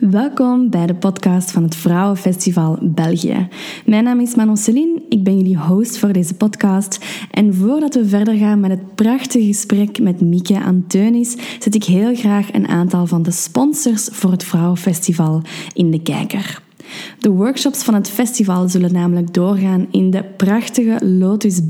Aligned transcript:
Welkom 0.00 0.70
bij 0.70 0.86
de 0.86 0.94
podcast 0.94 1.50
van 1.50 1.62
het 1.62 1.74
Vrouwenfestival 1.74 2.78
België. 2.80 3.48
Mijn 3.84 4.04
naam 4.04 4.20
is 4.20 4.34
Manon 4.34 4.56
Celine, 4.56 5.02
ik 5.08 5.24
ben 5.24 5.36
jullie 5.36 5.56
host 5.56 5.98
voor 5.98 6.12
deze 6.12 6.34
podcast. 6.34 7.04
En 7.30 7.54
voordat 7.54 7.94
we 7.94 8.08
verder 8.08 8.34
gaan 8.34 8.60
met 8.60 8.70
het 8.70 8.94
prachtige 8.94 9.46
gesprek 9.46 9.98
met 9.98 10.20
Mieke 10.20 10.60
Anteunis, 10.60 11.36
zet 11.58 11.74
ik 11.74 11.84
heel 11.84 12.14
graag 12.14 12.52
een 12.52 12.68
aantal 12.68 13.06
van 13.06 13.22
de 13.22 13.30
sponsors 13.30 14.08
voor 14.12 14.30
het 14.30 14.44
Vrouwenfestival 14.44 15.42
in 15.74 15.90
de 15.90 16.02
kijker. 16.02 16.69
De 17.18 17.30
workshops 17.30 17.82
van 17.82 17.94
het 17.94 18.10
festival 18.10 18.68
zullen 18.68 18.92
namelijk 18.92 19.34
doorgaan 19.34 19.86
in 19.90 20.10
de 20.10 20.24
prachtige 20.36 21.06
Lotus 21.06 21.60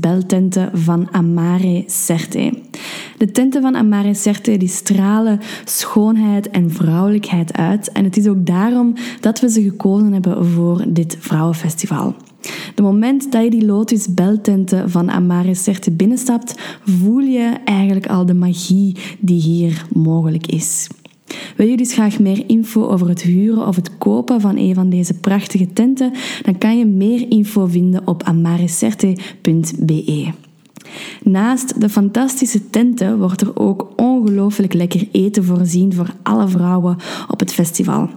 van 0.73 1.07
Amare 1.11 1.83
Certe. 1.87 2.53
De 3.17 3.31
tenten 3.31 3.61
van 3.61 3.75
Amare 3.75 4.13
Certe 4.13 4.57
die 4.57 4.67
stralen 4.67 5.39
schoonheid 5.65 6.49
en 6.49 6.71
vrouwelijkheid 6.71 7.53
uit 7.57 7.91
en 7.91 8.03
het 8.03 8.17
is 8.17 8.27
ook 8.27 8.45
daarom 8.45 8.93
dat 9.19 9.39
we 9.39 9.49
ze 9.49 9.61
gekozen 9.61 10.13
hebben 10.13 10.45
voor 10.45 10.83
dit 10.87 11.17
vrouwenfestival. 11.19 12.15
De 12.75 12.81
moment 12.81 13.31
dat 13.31 13.43
je 13.43 13.49
die 13.49 13.65
Lotus 13.65 14.13
Beltenten 14.13 14.89
van 14.89 15.11
Amare 15.11 15.55
Certe 15.55 15.91
binnenstapt, 15.91 16.55
voel 16.85 17.19
je 17.19 17.53
eigenlijk 17.65 18.07
al 18.07 18.25
de 18.25 18.33
magie 18.33 18.97
die 19.19 19.41
hier 19.41 19.85
mogelijk 19.93 20.47
is. 20.47 20.87
Wil 21.55 21.67
je 21.67 21.77
dus 21.77 21.93
graag 21.93 22.19
meer 22.19 22.43
info 22.47 22.87
over 22.87 23.09
het 23.09 23.21
huren 23.21 23.67
of 23.67 23.75
het 23.75 23.97
kopen 23.97 24.41
van 24.41 24.57
een 24.57 24.75
van 24.75 24.89
deze 24.89 25.13
prachtige 25.13 25.73
tenten? 25.73 26.13
Dan 26.41 26.57
kan 26.57 26.77
je 26.77 26.85
meer 26.85 27.25
info 27.29 27.65
vinden 27.65 28.07
op 28.07 28.23
amarecerte.be. 28.23 30.31
Naast 31.23 31.81
de 31.81 31.89
fantastische 31.89 32.69
tenten 32.69 33.19
wordt 33.19 33.41
er 33.41 33.59
ook 33.59 33.87
ongelooflijk 33.95 34.73
lekker 34.73 35.07
eten 35.11 35.43
voorzien 35.43 35.93
voor 35.93 36.13
alle 36.23 36.47
vrouwen 36.47 36.97
op 37.27 37.39
het 37.39 37.53
festival. 37.53 38.09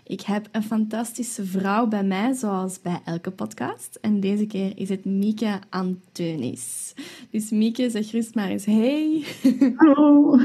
Ik 0.06 0.21
heb 0.21 0.49
een 0.53 0.62
fantastische 0.62 1.44
vrouw 1.44 1.87
bij 1.87 2.05
mij, 2.05 2.33
zoals 2.33 2.81
bij 2.81 3.00
elke 3.05 3.31
podcast. 3.31 3.99
En 4.00 4.21
deze 4.21 4.47
keer 4.47 4.78
is 4.78 4.89
het 4.89 5.05
Mieke 5.05 5.61
Anteunis. 5.71 6.85
Dus 7.30 7.50
Mieke, 7.50 7.90
zeg 7.90 8.10
rust 8.10 8.34
maar 8.34 8.48
eens 8.48 8.64
hey. 8.64 9.24
Hallo. 9.76 10.38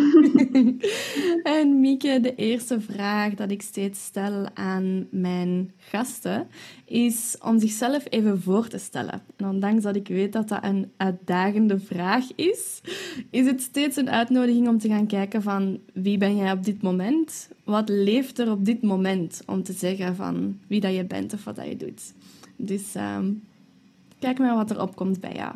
en 1.58 1.80
Mieke, 1.80 2.20
de 2.22 2.36
eerste 2.36 2.82
vraag 2.82 3.34
dat 3.34 3.52
ik 3.52 3.62
steeds 3.62 4.04
stel 4.04 4.48
aan 4.54 5.08
mijn 5.12 5.72
gasten 5.78 6.48
is 6.86 7.38
om 7.44 7.60
zichzelf 7.60 8.06
even 8.10 8.42
voor 8.42 8.68
te 8.68 8.78
stellen. 8.78 9.22
En 9.36 9.48
ondanks 9.48 9.84
dat 9.84 9.96
ik 9.96 10.08
weet 10.08 10.34
dat 10.34 10.48
dat 10.48 10.64
een 10.64 10.92
uitdagende 10.98 11.80
vraag 11.80 12.26
is, 12.36 12.82
is 13.30 13.46
het 13.46 13.62
steeds 13.62 13.98
een 13.98 14.10
uitnodiging 14.10 14.68
om 14.68 14.78
te 14.78 14.88
gaan 14.88 15.08
kijken 15.08 15.42
van 15.42 15.80
wie 15.94 16.18
ben 16.18 16.36
jij 16.36 16.52
op 16.52 16.64
dit 16.64 16.82
moment? 16.82 17.50
Wat 17.64 17.90
leeft 17.90 18.40
er 18.40 18.52
op 18.52 18.66
dit 18.66 18.82
moment? 18.82 19.42
Om 19.46 19.64
te 19.64 19.74
zeggen 19.74 20.16
van 20.16 20.60
wie 20.68 20.80
dat 20.80 20.96
je 20.96 21.06
bent 21.06 21.34
of 21.34 21.44
wat 21.44 21.56
dat 21.56 21.68
je 21.68 21.78
doet. 21.78 22.14
Dus 22.56 22.96
um, 22.96 23.44
kijk 24.20 24.38
maar 24.38 24.56
wat 24.56 24.72
er 24.72 24.82
opkomt 24.82 25.20
bij 25.20 25.34
jou. 25.34 25.56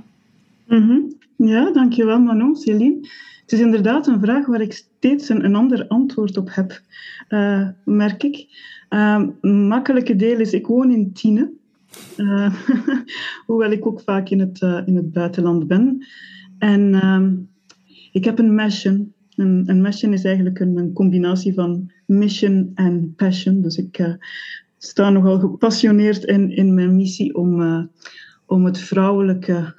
Mm. 0.68 1.14
Ja, 1.38 1.72
dankjewel 1.72 2.20
Manon, 2.20 2.56
Celine. 2.56 3.08
Het 3.42 3.52
is 3.52 3.60
inderdaad 3.60 4.08
een 4.08 4.20
vraag 4.20 4.46
waar 4.46 4.62
ik 4.62 4.74
steeds 4.74 5.30
een, 5.30 5.56
ander 5.56 5.88
antwoord 5.88 6.38
op 6.38 6.50
heb, 6.52 6.82
uh, 7.30 7.70
merk 7.84 8.24
ik. 8.24 8.48
Uh, 8.90 9.24
makkelijke 9.42 10.16
deel 10.16 10.40
is, 10.40 10.54
ik 10.54 10.68
woon 10.68 10.92
in 10.92 11.14
Tiene. 11.14 11.52
Uh, 12.18 12.54
hoewel 13.48 13.72
ik 13.72 13.86
ook 13.86 14.02
vaak 14.02 14.30
in 14.30 14.40
het, 14.40 14.62
uh, 14.62 14.82
in 14.86 14.96
het 14.96 15.12
buitenland 15.12 15.68
ben. 15.68 16.06
En 16.58 16.82
uh, 16.94 17.24
ik 18.12 18.26
heb 18.26 18.40
een 18.40 18.56
mission. 18.56 19.14
Een, 19.36 19.64
een 19.66 19.82
mission 19.82 20.14
is 20.14 20.24
eigenlijk 20.24 20.60
een, 20.60 20.94
combinatie 20.94 21.54
van 21.54 21.92
mission 22.06 22.72
en 22.76 23.14
passion. 23.16 23.62
Dus 23.62 23.78
ik 23.78 24.18
sta 24.78 25.10
nogal 25.10 25.40
gepassioneerd 25.40 26.24
in, 26.24 26.52
in 26.52 26.74
mijn 26.74 26.96
missie 26.96 27.36
om, 27.36 27.90
om 28.46 28.66
het 28.66 28.78
vrouwelijke 28.78 29.74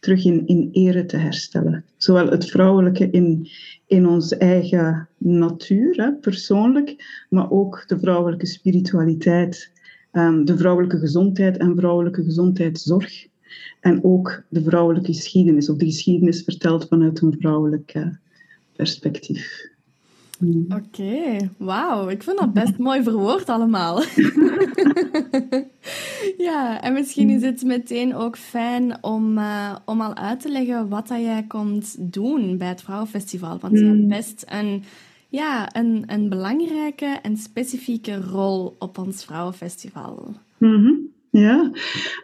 terug 0.00 0.24
in, 0.24 0.46
in 0.46 0.68
ere 0.72 1.06
te 1.06 1.16
herstellen. 1.16 1.84
Zowel 1.96 2.28
het 2.28 2.50
vrouwelijke 2.50 3.10
in, 3.10 3.48
in 3.86 4.06
onze 4.06 4.36
eigen 4.36 5.08
natuur, 5.18 6.16
persoonlijk, 6.20 7.24
maar 7.28 7.50
ook 7.50 7.84
de 7.86 7.98
vrouwelijke 7.98 8.46
spiritualiteit, 8.46 9.72
um, 10.12 10.44
de 10.44 10.56
vrouwelijke 10.56 10.98
gezondheid 10.98 11.56
en 11.56 11.76
vrouwelijke 11.76 12.24
gezondheidszorg. 12.24 13.28
En 13.80 14.04
ook 14.04 14.42
de 14.48 14.62
vrouwelijke 14.62 15.12
geschiedenis, 15.12 15.68
of 15.68 15.76
de 15.76 15.84
geschiedenis 15.84 16.42
verteld 16.42 16.88
vanuit 16.88 17.20
een 17.20 17.36
vrouwelijk 17.38 17.94
uh, 17.94 18.06
perspectief. 18.76 19.69
Oké, 20.40 20.74
okay. 20.74 21.50
wauw. 21.58 22.08
Ik 22.08 22.22
vind 22.22 22.38
dat 22.38 22.52
best 22.52 22.78
mooi 22.78 23.02
verwoord 23.02 23.48
allemaal. 23.48 24.02
ja, 26.48 26.82
en 26.82 26.92
misschien 26.92 27.30
is 27.30 27.42
het 27.42 27.62
meteen 27.62 28.14
ook 28.14 28.36
fijn 28.36 29.04
om, 29.04 29.38
uh, 29.38 29.76
om 29.84 30.00
al 30.00 30.14
uit 30.14 30.40
te 30.40 30.48
leggen 30.48 30.88
wat 30.88 31.08
dat 31.08 31.20
jij 31.20 31.44
komt 31.48 32.12
doen 32.12 32.58
bij 32.58 32.68
het 32.68 32.82
Vrouwenfestival. 32.82 33.58
Want 33.58 33.78
je 33.78 33.84
hebt 33.84 34.08
best 34.08 34.44
een, 34.48 34.82
ja, 35.28 35.76
een, 35.76 36.02
een 36.06 36.28
belangrijke 36.28 37.18
en 37.22 37.36
specifieke 37.36 38.20
rol 38.20 38.76
op 38.78 38.98
ons 38.98 39.24
Vrouwenfestival. 39.24 40.34
Mm 40.58 40.74
-hmm. 40.74 41.08
Ja, 41.30 41.70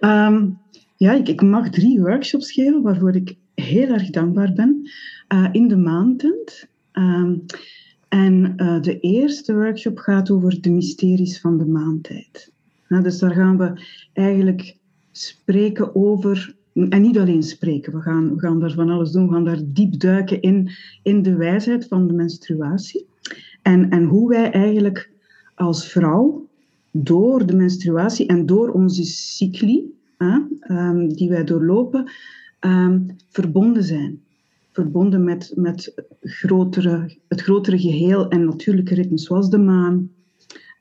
um, 0.01 0.59
ja 0.97 1.13
ik, 1.13 1.29
ik 1.29 1.43
mag 1.43 1.71
drie 1.71 2.01
workshops 2.01 2.53
geven 2.53 2.83
waarvoor 2.83 3.15
ik 3.15 3.37
heel 3.55 3.89
erg 3.89 4.11
dankbaar 4.11 4.53
ben. 4.53 4.91
Uh, 5.35 5.49
in 5.53 5.69
de 5.69 5.77
maandtent. 5.77 6.69
Um, 6.93 7.45
en 8.09 8.53
uh, 8.57 8.81
de 8.81 9.01
eerste 9.01 9.55
workshop 9.55 9.99
gaat 9.99 10.31
over 10.31 10.61
de 10.61 10.71
mysteries 10.71 11.41
van 11.41 11.59
de 11.59 11.67
maantijd. 11.67 12.53
Nou, 12.89 13.03
dus 13.03 13.19
daar 13.19 13.35
gaan 13.35 13.59
we 13.59 13.73
eigenlijk 14.13 14.77
spreken 15.13 15.95
over 15.95 16.57
en 16.75 17.03
niet 17.03 17.19
alleen 17.19 17.43
spreken, 17.43 17.93
we 17.93 18.01
gaan, 18.01 18.35
we 18.35 18.41
gaan 18.41 18.61
daar 18.61 18.73
van 18.73 18.91
alles 18.91 19.11
doen. 19.11 19.27
We 19.27 19.33
gaan 19.33 19.45
daar 19.45 19.61
diep 19.65 20.01
duiken 20.01 20.41
in, 20.41 20.71
in 21.03 21.23
de 21.23 21.37
wijsheid 21.37 21.87
van 21.89 22.07
de 22.07 22.13
menstruatie. 22.13 23.07
En, 23.63 23.91
en 23.91 24.05
hoe 24.05 24.29
wij 24.29 24.51
eigenlijk 24.51 25.11
als 25.55 25.89
vrouw 25.89 26.47
door 26.91 27.47
de 27.47 27.57
menstruatie 27.57 28.27
en 28.27 28.47
door 28.47 28.71
onze 28.71 29.05
cycli, 29.05 29.95
hè, 30.19 30.39
um, 30.71 31.09
die 31.09 31.29
wij 31.29 31.45
doorlopen, 31.45 32.11
um, 32.61 33.17
verbonden 33.29 33.83
zijn. 33.83 34.21
Verbonden 34.77 35.25
met, 35.25 35.53
met 35.55 35.95
grotere, 36.21 37.17
het 37.29 37.41
grotere 37.41 37.79
geheel 37.79 38.29
en 38.29 38.45
natuurlijke 38.45 38.95
ritmes, 38.95 39.25
zoals 39.25 39.51
de 39.51 39.59
maan. 39.59 40.11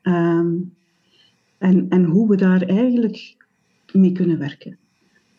Um, 0.02 0.74
en, 1.58 1.86
en 1.88 2.04
hoe 2.04 2.28
we 2.28 2.36
daar 2.36 2.62
eigenlijk 2.62 3.36
mee 3.92 4.12
kunnen 4.12 4.38
werken 4.38 4.78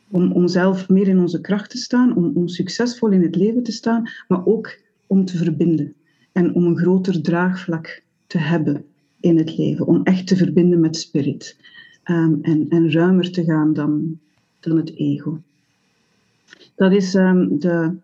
om, 0.10 0.32
om 0.32 0.48
zelf 0.48 0.90
meer 0.90 1.08
in 1.08 1.20
onze 1.20 1.42
kracht 1.42 1.70
te 1.70 1.78
staan, 1.78 2.16
om, 2.16 2.32
om 2.36 2.48
succesvol 2.48 3.10
in 3.10 3.22
het 3.22 3.36
leven 3.36 3.64
te 3.64 3.72
staan, 3.72 4.10
maar 4.28 4.46
ook 4.46 4.80
om 5.08 5.26
te 5.26 5.38
verbinden 5.38 5.94
en 6.32 6.54
om 6.54 6.66
een 6.66 6.78
groter 6.78 7.22
draagvlak 7.22 8.04
te 8.28 8.38
hebben 8.38 8.86
in 9.20 9.38
het 9.38 9.58
leven, 9.58 9.88
om 9.88 10.04
echt 10.04 10.28
te 10.28 10.36
verbinden 10.36 10.80
met 10.80 10.96
spirit 10.96 11.58
um, 12.06 12.40
en, 12.42 12.66
en 12.70 12.92
ruimer 12.92 13.32
te 13.32 13.44
gaan 13.44 13.74
dan, 13.74 14.20
dan 14.60 14.78
het 14.78 14.96
ego. 14.96 15.42
Dat 16.76 16.92
is 16.92 17.14
um, 17.14 17.60
de, 17.60 17.96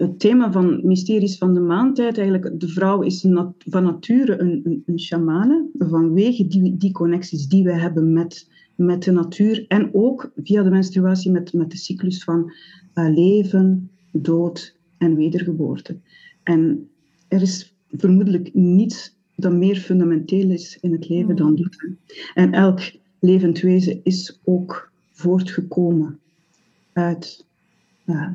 het 0.00 0.18
thema 0.18 0.52
van 0.52 0.80
Mysteries 0.82 1.38
van 1.38 1.54
de 1.54 1.60
Maantijd. 1.60 2.18
Eigenlijk, 2.18 2.60
de 2.60 2.68
vrouw 2.68 3.02
is 3.02 3.22
nat, 3.22 3.54
van 3.58 3.82
nature 3.82 4.38
een, 4.38 4.60
een, 4.64 4.82
een 4.86 5.00
shamane, 5.00 5.66
vanwege 5.78 6.46
die, 6.46 6.76
die 6.76 6.92
connecties 6.92 7.46
die 7.46 7.64
wij 7.64 7.78
hebben 7.78 8.12
met 8.12 8.48
met 8.80 9.02
de 9.02 9.12
natuur 9.12 9.64
en 9.68 9.94
ook 9.94 10.32
via 10.36 10.62
de 10.62 10.70
menstruatie 10.70 11.30
met, 11.30 11.52
met 11.52 11.70
de 11.70 11.76
cyclus 11.76 12.24
van 12.24 12.52
uh, 12.94 13.14
leven, 13.14 13.90
dood 14.12 14.76
en 14.98 15.14
wedergeboorte. 15.14 15.96
En 16.42 16.88
er 17.28 17.42
is 17.42 17.74
vermoedelijk 17.90 18.54
niets 18.54 19.16
dat 19.36 19.52
meer 19.52 19.76
fundamenteel 19.76 20.50
is 20.50 20.78
in 20.80 20.92
het 20.92 21.08
leven 21.08 21.36
dan 21.36 21.54
dit. 21.54 21.88
En 22.34 22.52
elk 22.52 22.92
levend 23.18 23.60
wezen 23.60 24.00
is 24.02 24.40
ook 24.44 24.92
voortgekomen 25.12 26.18
uit 26.92 27.46
uh, 28.06 28.28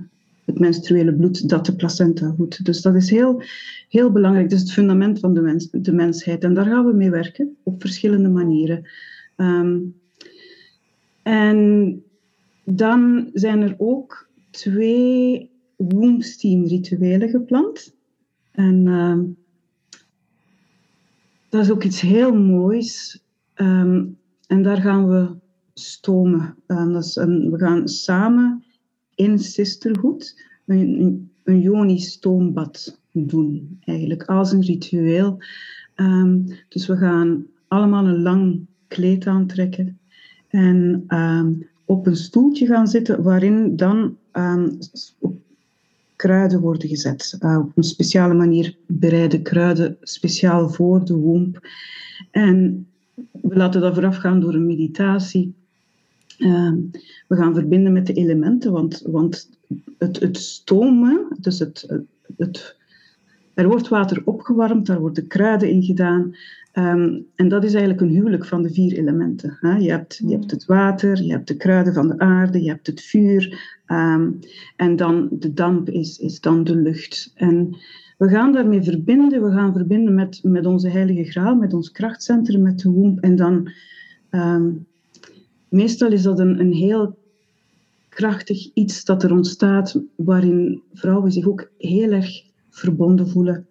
het 0.45 0.59
menstruele 0.59 1.15
bloed 1.15 1.49
dat 1.49 1.65
de 1.65 1.75
placenta 1.75 2.33
voedt. 2.37 2.65
Dus 2.65 2.81
dat 2.81 2.95
is 2.95 3.09
heel, 3.09 3.41
heel 3.89 4.11
belangrijk. 4.11 4.49
Dat 4.49 4.57
is 4.57 4.63
het 4.63 4.73
fundament 4.73 5.19
van 5.19 5.33
de, 5.33 5.41
mens, 5.41 5.69
de 5.71 5.93
mensheid. 5.93 6.43
En 6.43 6.53
daar 6.53 6.65
gaan 6.65 6.85
we 6.85 6.93
mee 6.93 7.09
werken 7.09 7.57
op 7.63 7.81
verschillende 7.81 8.29
manieren. 8.29 8.89
Um, 9.37 9.95
en 11.23 12.03
dan 12.63 13.29
zijn 13.33 13.61
er 13.61 13.75
ook 13.77 14.29
twee 14.49 15.51
Wombsteam 15.75 16.65
rituelen 16.65 17.29
gepland. 17.29 17.95
En 18.51 18.85
uh, 18.85 19.19
dat 21.49 21.63
is 21.63 21.71
ook 21.71 21.83
iets 21.83 22.01
heel 22.01 22.35
moois. 22.35 23.23
Um, 23.55 24.17
en 24.47 24.63
daar 24.63 24.81
gaan 24.81 25.07
we 25.09 25.35
stomen. 25.73 26.55
We 26.67 27.53
gaan 27.57 27.87
samen 27.87 28.64
in 29.15 29.39
Sisterhood 29.39 30.41
een, 30.65 31.01
een, 31.01 31.29
een 31.43 31.61
yoni-stoombad 31.61 32.99
doen, 33.11 33.79
eigenlijk 33.83 34.23
als 34.23 34.51
een 34.51 34.61
ritueel. 34.61 35.37
Um, 35.95 36.45
dus 36.69 36.87
we 36.87 36.97
gaan 36.97 37.45
allemaal 37.67 38.07
een 38.07 38.21
lang 38.21 38.65
kleed 38.87 39.27
aantrekken 39.27 39.99
en 40.47 41.03
ehm, 41.07 41.53
op 41.85 42.07
een 42.07 42.15
stoeltje 42.15 42.65
gaan 42.65 42.87
zitten 42.87 43.23
waarin 43.23 43.75
dan 43.75 44.17
um, 44.33 44.77
kruiden 46.15 46.59
worden 46.59 46.89
gezet. 46.89 47.37
Uh, 47.39 47.57
op 47.57 47.71
een 47.75 47.83
speciale 47.83 48.33
manier 48.33 48.77
bereiden 48.87 49.41
kruiden 49.41 49.97
speciaal 50.01 50.69
voor 50.69 51.05
de 51.05 51.15
womb. 51.15 51.67
En 52.31 52.87
we 53.31 53.55
laten 53.55 53.81
dat 53.81 53.93
voorafgaan 53.93 54.39
door 54.39 54.53
een 54.53 54.65
meditatie. 54.65 55.53
Uh, 56.39 56.71
we 57.27 57.35
gaan 57.35 57.53
verbinden 57.53 57.93
met 57.93 58.07
de 58.07 58.13
elementen, 58.13 58.71
want, 58.71 59.01
want 59.05 59.49
het, 59.97 60.19
het 60.19 60.37
stomen, 60.37 61.27
dus 61.39 61.59
het, 61.59 62.03
het, 62.37 62.77
er 63.53 63.67
wordt 63.67 63.87
water 63.87 64.21
opgewarmd, 64.25 64.85
daar 64.85 64.99
worden 64.99 65.27
kruiden 65.27 65.69
in 65.69 65.83
gedaan. 65.83 66.35
Um, 66.73 67.25
en 67.35 67.47
dat 67.47 67.63
is 67.63 67.73
eigenlijk 67.73 68.01
een 68.01 68.15
huwelijk 68.15 68.45
van 68.45 68.61
de 68.61 68.73
vier 68.73 68.97
elementen. 68.97 69.57
Hè. 69.59 69.75
Je, 69.75 69.89
hebt, 69.89 70.21
je 70.25 70.31
hebt 70.31 70.51
het 70.51 70.65
water, 70.65 71.23
je 71.23 71.31
hebt 71.31 71.47
de 71.47 71.57
kruiden 71.57 71.93
van 71.93 72.07
de 72.07 72.19
aarde, 72.19 72.63
je 72.63 72.69
hebt 72.69 72.87
het 72.87 73.01
vuur. 73.01 73.73
Um, 73.87 74.39
en 74.75 74.95
dan 74.95 75.27
de 75.31 75.53
damp 75.53 75.89
is, 75.89 76.17
is 76.17 76.39
dan 76.39 76.63
de 76.63 76.75
lucht. 76.75 77.31
En 77.35 77.77
we 78.17 78.29
gaan 78.29 78.53
daarmee 78.53 78.83
verbinden. 78.83 79.43
We 79.43 79.51
gaan 79.51 79.73
verbinden 79.73 80.15
met, 80.15 80.39
met 80.43 80.65
onze 80.65 80.89
heilige 80.89 81.31
graal, 81.31 81.55
met 81.55 81.73
ons 81.73 81.91
krachtcentrum, 81.91 82.61
met 82.61 82.79
de 82.79 82.89
womb. 82.89 83.19
En 83.19 83.35
dan, 83.35 83.69
meestal 85.75 86.11
is 86.11 86.21
dat 86.21 86.39
een, 86.39 86.59
een 86.59 86.73
heel 86.73 87.17
krachtig 88.09 88.73
iets 88.73 89.05
dat 89.05 89.23
er 89.23 89.31
ontstaat, 89.31 90.01
waarin 90.15 90.81
vrouwen 90.93 91.31
zich 91.31 91.47
ook 91.47 91.69
heel 91.77 92.11
erg 92.11 92.43
verbonden 92.69 93.29
voelen 93.29 93.67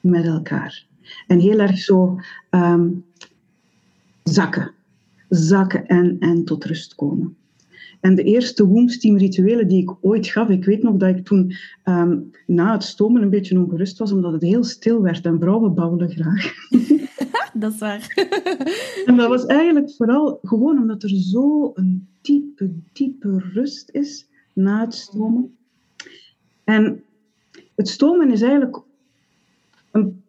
met 0.00 0.24
elkaar. 0.24 0.86
En 1.26 1.38
heel 1.38 1.58
erg 1.58 1.78
zo 1.78 2.20
um, 2.50 3.04
zakken. 4.22 4.72
Zakken 5.28 5.86
en, 5.86 6.16
en 6.18 6.44
tot 6.44 6.64
rust 6.64 6.94
komen. 6.94 7.36
En 8.00 8.14
de 8.14 8.22
eerste 8.22 8.66
wombsteam 8.66 9.16
rituelen 9.16 9.68
die 9.68 9.82
ik 9.82 9.94
ooit 10.00 10.26
gaf, 10.26 10.48
ik 10.48 10.64
weet 10.64 10.82
nog 10.82 10.96
dat 10.96 11.16
ik 11.16 11.24
toen 11.24 11.52
um, 11.84 12.30
na 12.46 12.72
het 12.72 12.82
stomen 12.82 13.22
een 13.22 13.30
beetje 13.30 13.58
ongerust 13.58 13.98
was, 13.98 14.12
omdat 14.12 14.32
het 14.32 14.42
heel 14.42 14.64
stil 14.64 15.02
werd 15.02 15.24
en 15.24 15.38
vrouwen 15.40 15.74
babbelen 15.74 16.10
graag. 16.10 16.52
dat 17.60 17.72
is 17.72 17.78
waar. 17.78 18.12
en 19.06 19.16
dat 19.16 19.28
was 19.28 19.46
eigenlijk 19.46 19.90
vooral 19.90 20.38
gewoon 20.42 20.78
omdat 20.78 21.02
er 21.02 21.08
zo 21.08 21.70
een 21.74 22.06
diepe, 22.20 22.70
diepe 22.92 23.38
rust 23.52 23.90
is 23.90 24.26
na 24.52 24.80
het 24.80 24.94
stomen. 24.94 25.56
En 26.64 27.02
het 27.74 27.88
stomen 27.88 28.30
is 28.30 28.42
eigenlijk 28.42 28.82
een 29.90 30.22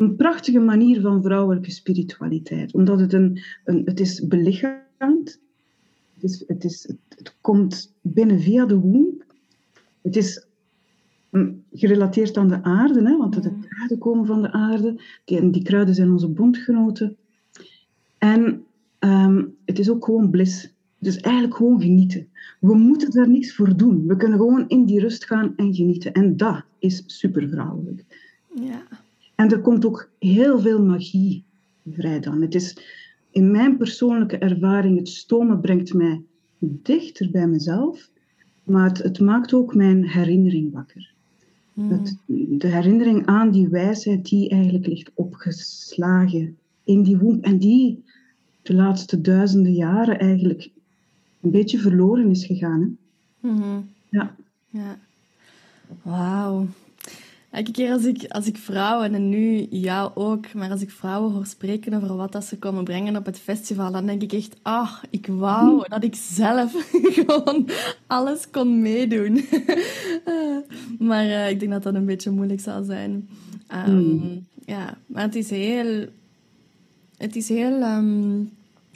een 0.00 0.16
prachtige 0.16 0.58
manier 0.58 1.00
van 1.00 1.22
vrouwelijke 1.22 1.70
spiritualiteit. 1.70 2.74
Omdat 2.74 3.00
het, 3.00 3.12
een, 3.12 3.40
een 3.64 3.82
het 3.84 4.00
is 4.00 4.26
belichaamd. 4.26 5.40
Het, 6.20 6.30
is, 6.30 6.44
het, 6.46 6.64
is, 6.64 6.88
het, 7.08 7.36
komt 7.40 7.94
binnen 8.00 8.40
via 8.40 8.66
de 8.66 8.78
womb. 8.78 9.24
Het 10.02 10.16
is 10.16 10.46
mm, 11.30 11.62
gerelateerd 11.72 12.36
aan 12.36 12.48
de 12.48 12.62
aarde, 12.62 13.02
hè, 13.02 13.16
want 13.16 13.42
de 13.42 13.58
kruiden 13.68 13.98
komen 13.98 14.26
van 14.26 14.42
de 14.42 14.52
aarde. 14.52 15.00
Die, 15.24 15.50
die 15.50 15.62
kruiden 15.62 15.94
zijn 15.94 16.10
onze 16.10 16.28
bondgenoten. 16.28 17.16
En 18.18 18.64
um, 18.98 19.56
het 19.64 19.78
is 19.78 19.90
ook 19.90 20.04
gewoon 20.04 20.30
bliss. 20.30 20.74
Dus 20.98 21.16
eigenlijk 21.16 21.56
gewoon 21.56 21.80
genieten. 21.80 22.28
We 22.60 22.74
moeten 22.74 23.10
daar 23.10 23.28
niks 23.28 23.54
voor 23.54 23.76
doen. 23.76 24.06
We 24.06 24.16
kunnen 24.16 24.38
gewoon 24.38 24.68
in 24.68 24.84
die 24.84 25.00
rust 25.00 25.24
gaan 25.24 25.56
en 25.56 25.74
genieten. 25.74 26.12
En 26.12 26.36
dat 26.36 26.62
is 26.78 27.02
super 27.06 27.48
vrouwelijk. 27.48 28.04
Ja. 28.54 28.82
En 29.34 29.50
er 29.50 29.60
komt 29.60 29.84
ook 29.84 30.10
heel 30.18 30.60
veel 30.60 30.84
magie 30.84 31.44
vrij 31.90 32.20
dan. 32.20 32.42
Het 32.42 32.54
is 32.54 32.76
in 33.30 33.50
mijn 33.50 33.76
persoonlijke 33.76 34.38
ervaring, 34.38 34.98
het 34.98 35.08
stomen 35.08 35.60
brengt 35.60 35.94
mij 35.94 36.22
dichter 36.58 37.30
bij 37.30 37.46
mezelf, 37.46 38.10
maar 38.64 38.88
het, 38.88 38.98
het 38.98 39.20
maakt 39.20 39.54
ook 39.54 39.74
mijn 39.74 40.08
herinnering 40.08 40.72
wakker. 40.72 41.12
Hmm. 41.72 41.90
Het, 41.90 42.16
de 42.60 42.66
herinnering 42.66 43.26
aan 43.26 43.50
die 43.50 43.68
wijsheid 43.68 44.28
die 44.28 44.48
eigenlijk 44.48 44.86
ligt 44.86 45.10
opgeslagen 45.14 46.56
in 46.84 47.02
die 47.02 47.18
womb 47.18 47.44
en 47.44 47.58
die 47.58 48.04
de 48.62 48.74
laatste 48.74 49.20
duizenden 49.20 49.72
jaren 49.72 50.18
eigenlijk 50.18 50.70
een 51.40 51.50
beetje 51.50 51.78
verloren 51.78 52.30
is 52.30 52.46
gegaan. 52.46 52.80
Hè? 52.80 53.48
Hmm. 53.48 53.88
Ja. 54.08 54.36
ja. 54.68 54.98
Wauw. 56.02 56.66
Elke 57.50 57.70
keer 57.70 57.92
als 57.92 58.04
ik, 58.04 58.24
als 58.28 58.46
ik 58.46 58.56
vrouwen, 58.56 59.14
en 59.14 59.28
nu 59.28 59.66
jou 59.70 60.10
ook, 60.14 60.52
maar 60.54 60.70
als 60.70 60.82
ik 60.82 60.90
vrouwen 60.90 61.32
hoor 61.32 61.46
spreken 61.46 61.94
over 61.94 62.16
wat 62.16 62.32
dat 62.32 62.44
ze 62.44 62.58
komen 62.58 62.84
brengen 62.84 63.16
op 63.16 63.26
het 63.26 63.38
festival, 63.38 63.92
dan 63.92 64.06
denk 64.06 64.22
ik 64.22 64.32
echt, 64.32 64.56
ah, 64.62 64.92
ik 65.10 65.26
wou 65.26 65.88
dat 65.88 66.04
ik 66.04 66.14
zelf 66.14 66.90
gewoon 67.16 67.68
alles 68.06 68.50
kon 68.50 68.80
meedoen. 68.80 69.44
maar 71.08 71.24
uh, 71.24 71.50
ik 71.50 71.60
denk 71.60 71.72
dat 71.72 71.82
dat 71.82 71.94
een 71.94 72.06
beetje 72.06 72.30
moeilijk 72.30 72.60
zal 72.60 72.82
zijn. 72.82 73.28
Um, 73.88 73.94
mm. 73.94 74.46
Ja, 74.66 74.96
maar 75.06 75.22
het 75.22 75.34
is 75.34 75.50
heel... 75.50 76.06
Het 77.16 77.36
is 77.36 77.48
heel... 77.48 77.82
Um, 77.82 78.50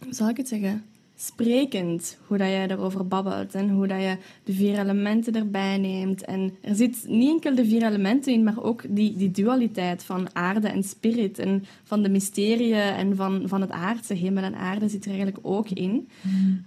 hoe 0.04 0.14
zal 0.14 0.28
ik 0.28 0.36
het 0.36 0.48
zeggen? 0.48 0.84
Sprekend 1.16 2.18
hoe 2.26 2.38
dat 2.38 2.46
jij 2.46 2.68
erover 2.68 3.06
babbelt 3.06 3.54
en 3.54 3.70
hoe 3.70 3.86
dat 3.86 4.00
je 4.00 4.16
de 4.44 4.52
vier 4.52 4.78
elementen 4.78 5.34
erbij 5.34 5.78
neemt. 5.78 6.24
En 6.24 6.56
er 6.60 6.74
zit 6.74 7.04
niet 7.08 7.30
enkel 7.30 7.54
de 7.54 7.64
vier 7.64 7.82
elementen 7.86 8.32
in, 8.32 8.42
maar 8.42 8.62
ook 8.62 8.82
die, 8.88 9.16
die 9.16 9.30
dualiteit 9.30 10.04
van 10.04 10.28
aarde 10.32 10.68
en 10.68 10.82
spirit 10.82 11.38
en 11.38 11.64
van 11.82 12.02
de 12.02 12.08
mysterieën 12.08 12.78
en 12.78 13.16
van, 13.16 13.42
van 13.46 13.60
het 13.60 13.70
aardse. 13.70 14.14
Hemel 14.14 14.42
en 14.42 14.54
aarde 14.54 14.88
zit 14.88 15.04
er 15.04 15.10
eigenlijk 15.10 15.46
ook 15.46 15.68
in. 15.68 16.08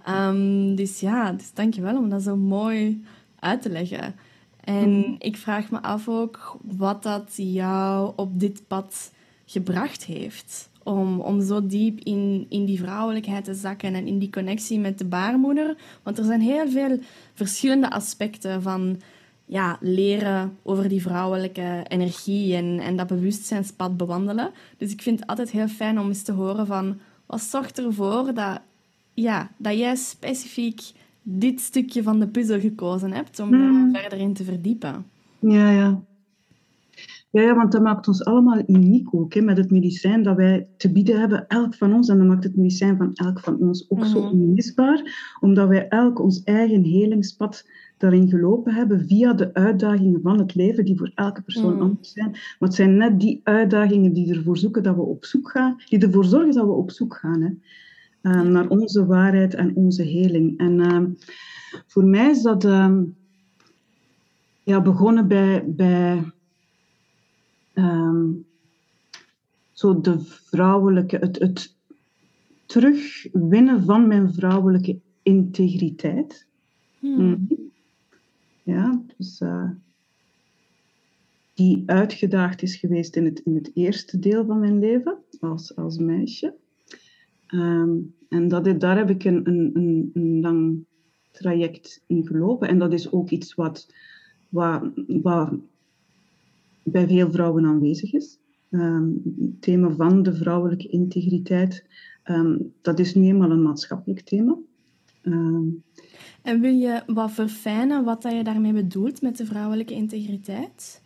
Um, 0.08 0.74
dus 0.74 1.00
ja, 1.00 1.32
dus 1.32 1.52
dankjewel 1.52 1.96
om 1.96 2.08
dat 2.08 2.22
zo 2.22 2.36
mooi 2.36 3.04
uit 3.38 3.62
te 3.62 3.70
leggen. 3.70 4.14
En 4.64 5.16
ik 5.18 5.36
vraag 5.36 5.70
me 5.70 5.82
af 5.82 6.08
ook 6.08 6.56
wat 6.62 7.02
dat 7.02 7.32
jou 7.36 8.12
op 8.16 8.40
dit 8.40 8.62
pad 8.66 9.12
gebracht 9.44 10.04
heeft 10.04 10.67
om, 10.88 11.20
om 11.20 11.40
zo 11.40 11.66
diep 11.66 12.00
in, 12.00 12.46
in 12.48 12.64
die 12.64 12.78
vrouwelijkheid 12.78 13.44
te 13.44 13.54
zakken 13.54 13.94
en 13.94 14.06
in 14.06 14.18
die 14.18 14.30
connectie 14.30 14.78
met 14.78 14.98
de 14.98 15.04
baarmoeder. 15.04 15.76
Want 16.02 16.18
er 16.18 16.24
zijn 16.24 16.40
heel 16.40 16.68
veel 16.70 16.98
verschillende 17.34 17.90
aspecten 17.90 18.62
van 18.62 19.00
ja, 19.44 19.76
leren 19.80 20.56
over 20.62 20.88
die 20.88 21.02
vrouwelijke 21.02 21.84
energie 21.88 22.56
en, 22.56 22.78
en 22.80 22.96
dat 22.96 23.06
bewustzijnspad 23.06 23.96
bewandelen. 23.96 24.50
Dus 24.76 24.92
ik 24.92 25.02
vind 25.02 25.20
het 25.20 25.28
altijd 25.28 25.50
heel 25.50 25.68
fijn 25.68 26.00
om 26.00 26.08
eens 26.08 26.22
te 26.22 26.32
horen 26.32 26.66
van 26.66 26.98
wat 27.26 27.40
zorgt 27.40 27.78
ervoor 27.78 28.34
dat, 28.34 28.60
ja, 29.14 29.50
dat 29.56 29.78
jij 29.78 29.96
specifiek 29.96 30.80
dit 31.22 31.60
stukje 31.60 32.02
van 32.02 32.18
de 32.18 32.26
puzzel 32.26 32.60
gekozen 32.60 33.12
hebt 33.12 33.40
om 33.40 33.50
mm. 33.50 33.94
verder 33.94 34.18
in 34.18 34.32
te 34.32 34.44
verdiepen. 34.44 35.06
Ja, 35.38 35.70
ja. 35.70 36.00
Ja, 37.30 37.42
ja, 37.42 37.54
want 37.54 37.72
dat 37.72 37.82
maakt 37.82 38.08
ons 38.08 38.24
allemaal 38.24 38.62
uniek 38.66 39.14
ook, 39.14 39.34
hè, 39.34 39.40
met 39.40 39.56
het 39.56 39.70
medicijn 39.70 40.22
dat 40.22 40.36
wij 40.36 40.68
te 40.76 40.92
bieden 40.92 41.20
hebben, 41.20 41.46
elk 41.46 41.74
van 41.74 41.94
ons. 41.94 42.08
En 42.08 42.18
dat 42.18 42.26
maakt 42.26 42.44
het 42.44 42.56
medicijn 42.56 42.96
van 42.96 43.14
elk 43.14 43.40
van 43.40 43.58
ons 43.58 43.90
ook 43.90 44.04
zo 44.04 44.20
mhm. 44.20 44.30
onmisbaar, 44.30 45.36
omdat 45.40 45.68
wij 45.68 45.88
elk 45.88 46.20
ons 46.20 46.42
eigen 46.42 46.82
helingspad 46.82 47.64
daarin 47.98 48.28
gelopen 48.28 48.74
hebben 48.74 49.06
via 49.06 49.32
de 49.32 49.54
uitdagingen 49.54 50.20
van 50.20 50.38
het 50.38 50.54
leven, 50.54 50.84
die 50.84 50.96
voor 50.98 51.10
elke 51.14 51.42
persoon 51.42 51.74
mm. 51.74 51.80
anders 51.80 52.12
zijn. 52.12 52.30
Maar 52.30 52.68
het 52.68 52.74
zijn 52.74 52.96
net 52.96 53.20
die 53.20 53.40
uitdagingen 53.44 54.12
die 54.12 54.34
ervoor 54.34 54.58
zoeken 54.58 54.82
dat 54.82 54.94
we 54.94 55.02
op 55.02 55.24
zoek 55.24 55.50
gaan, 55.50 55.76
die 55.88 55.98
ervoor 55.98 56.24
zorgen 56.24 56.54
dat 56.54 56.66
we 56.66 56.72
op 56.72 56.90
zoek 56.90 57.14
gaan 57.14 57.42
hè, 57.42 57.50
uh, 58.30 58.42
naar 58.42 58.68
onze 58.68 59.06
waarheid 59.06 59.54
en 59.54 59.76
onze 59.76 60.02
heling. 60.02 60.58
En 60.58 60.78
uh, 60.78 61.02
voor 61.86 62.04
mij 62.04 62.30
is 62.30 62.42
dat 62.42 62.64
uh, 62.64 62.98
ja, 64.62 64.82
begonnen 64.82 65.28
bij, 65.28 65.64
bij 65.66 66.32
um, 67.78 68.46
zo 69.72 70.00
de 70.00 70.20
vrouwelijke, 70.20 71.16
het, 71.16 71.38
het 71.38 71.76
terugwinnen 72.66 73.84
van 73.84 74.06
mijn 74.06 74.32
vrouwelijke 74.32 74.98
integriteit. 75.22 76.46
Hmm. 76.98 77.28
Mhm. 77.28 77.54
Ja, 78.62 79.02
dus 79.16 79.40
uh, 79.40 79.70
die 81.54 81.82
uitgedaagd 81.86 82.62
is 82.62 82.76
geweest 82.76 83.16
in 83.16 83.24
het, 83.24 83.40
in 83.40 83.54
het 83.54 83.70
eerste 83.74 84.18
deel 84.18 84.44
van 84.44 84.60
mijn 84.60 84.78
leven 84.78 85.16
als, 85.40 85.76
als 85.76 85.98
meisje. 85.98 86.54
Um, 87.54 88.14
en 88.28 88.48
dat, 88.48 88.80
daar 88.80 88.96
heb 88.96 89.10
ik 89.10 89.24
een, 89.24 89.48
een, 89.48 89.70
een, 89.74 90.10
een 90.14 90.40
lang 90.40 90.84
traject 91.30 92.02
in 92.06 92.26
gelopen. 92.26 92.68
En 92.68 92.78
dat 92.78 92.92
is 92.92 93.12
ook 93.12 93.30
iets 93.30 93.54
wat, 93.54 93.94
wat, 94.48 94.82
wat 95.06 95.52
bij 96.90 97.06
veel 97.06 97.30
vrouwen 97.30 97.64
aanwezig 97.64 98.12
is. 98.12 98.38
Um, 98.70 99.22
het 99.40 99.62
thema 99.62 99.90
van 99.90 100.22
de 100.22 100.34
vrouwelijke 100.34 100.88
integriteit, 100.88 101.84
um, 102.24 102.72
dat 102.82 102.98
is 102.98 103.14
nu 103.14 103.26
eenmaal 103.26 103.50
een 103.50 103.62
maatschappelijk 103.62 104.20
thema. 104.20 104.56
Um, 105.22 105.82
en 106.42 106.60
wil 106.60 106.74
je 106.74 107.02
wat 107.06 107.32
verfijnen 107.32 108.04
wat 108.04 108.22
dat 108.22 108.32
je 108.32 108.44
daarmee 108.44 108.72
bedoelt 108.72 109.22
met 109.22 109.36
de 109.36 109.46
vrouwelijke 109.46 109.94
integriteit? 109.94 111.02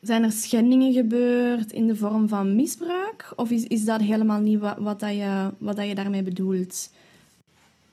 Zijn 0.00 0.22
er 0.22 0.32
schendingen 0.32 0.92
gebeurd 0.92 1.72
in 1.72 1.86
de 1.86 1.96
vorm 1.96 2.28
van 2.28 2.54
misbruik? 2.54 3.32
Of 3.36 3.50
is, 3.50 3.66
is 3.66 3.84
dat 3.84 4.00
helemaal 4.00 4.40
niet 4.40 4.58
wat, 4.58 4.78
wat, 4.78 5.00
dat 5.00 5.14
je, 5.14 5.50
wat 5.58 5.76
dat 5.76 5.86
je 5.86 5.94
daarmee 5.94 6.22
bedoelt? 6.22 6.92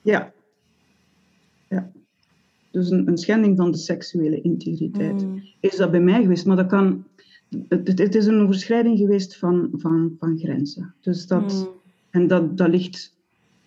Ja. 0.02 0.32
ja. 1.70 1.92
Dus 2.72 2.90
een, 2.90 3.08
een 3.08 3.18
schending 3.18 3.58
van 3.58 3.72
de 3.72 3.78
seksuele 3.78 4.42
integriteit. 4.42 5.26
Mm. 5.26 5.44
Is 5.60 5.76
dat 5.76 5.92
bij 5.92 6.02
mij 6.02 6.22
geweest? 6.22 6.46
Maar 6.46 6.56
dat 6.56 6.68
kan 6.68 7.04
het, 7.68 8.00
het, 8.00 8.16
is 8.16 8.26
een 8.26 8.42
overschrijding 8.42 8.98
geweest 8.98 9.38
van, 9.38 9.70
van, 9.74 10.16
van 10.20 10.38
grenzen. 10.38 10.94
Dus 11.02 11.28
dat, 11.28 11.52
hmm. 11.52 11.82
En 12.10 12.28
dat, 12.28 12.58
dat 12.58 12.70
ligt 12.70 13.16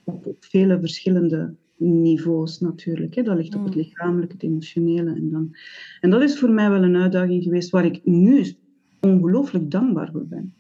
op, 0.05 0.27
op, 0.27 0.37
vele 0.45 0.81
verschillende 0.81 1.55
niveaus 1.77 2.61
natuurlijk. 2.61 3.15
Hè. 3.15 3.23
Dat 3.23 3.37
ligt 3.37 3.55
op 3.55 3.65
het 3.65 3.75
hmm. 3.75 3.83
lichamelijke, 3.83 4.35
het 4.35 4.43
emotionele. 4.43 5.11
En, 5.11 5.31
dan, 5.31 5.57
en 6.01 6.11
dat 6.11 6.23
is 6.23 6.39
voor 6.39 6.51
mij 6.51 6.71
wel 6.71 6.83
een 6.83 6.97
uitdaging 6.97 7.43
geweest 7.43 7.71
waar 7.71 7.85
ik 7.85 8.01
nu 8.05 8.55
ongelooflijk 9.01 9.71
dankbaar 9.71 10.11
voor 10.13 10.27
ben. 10.27 10.55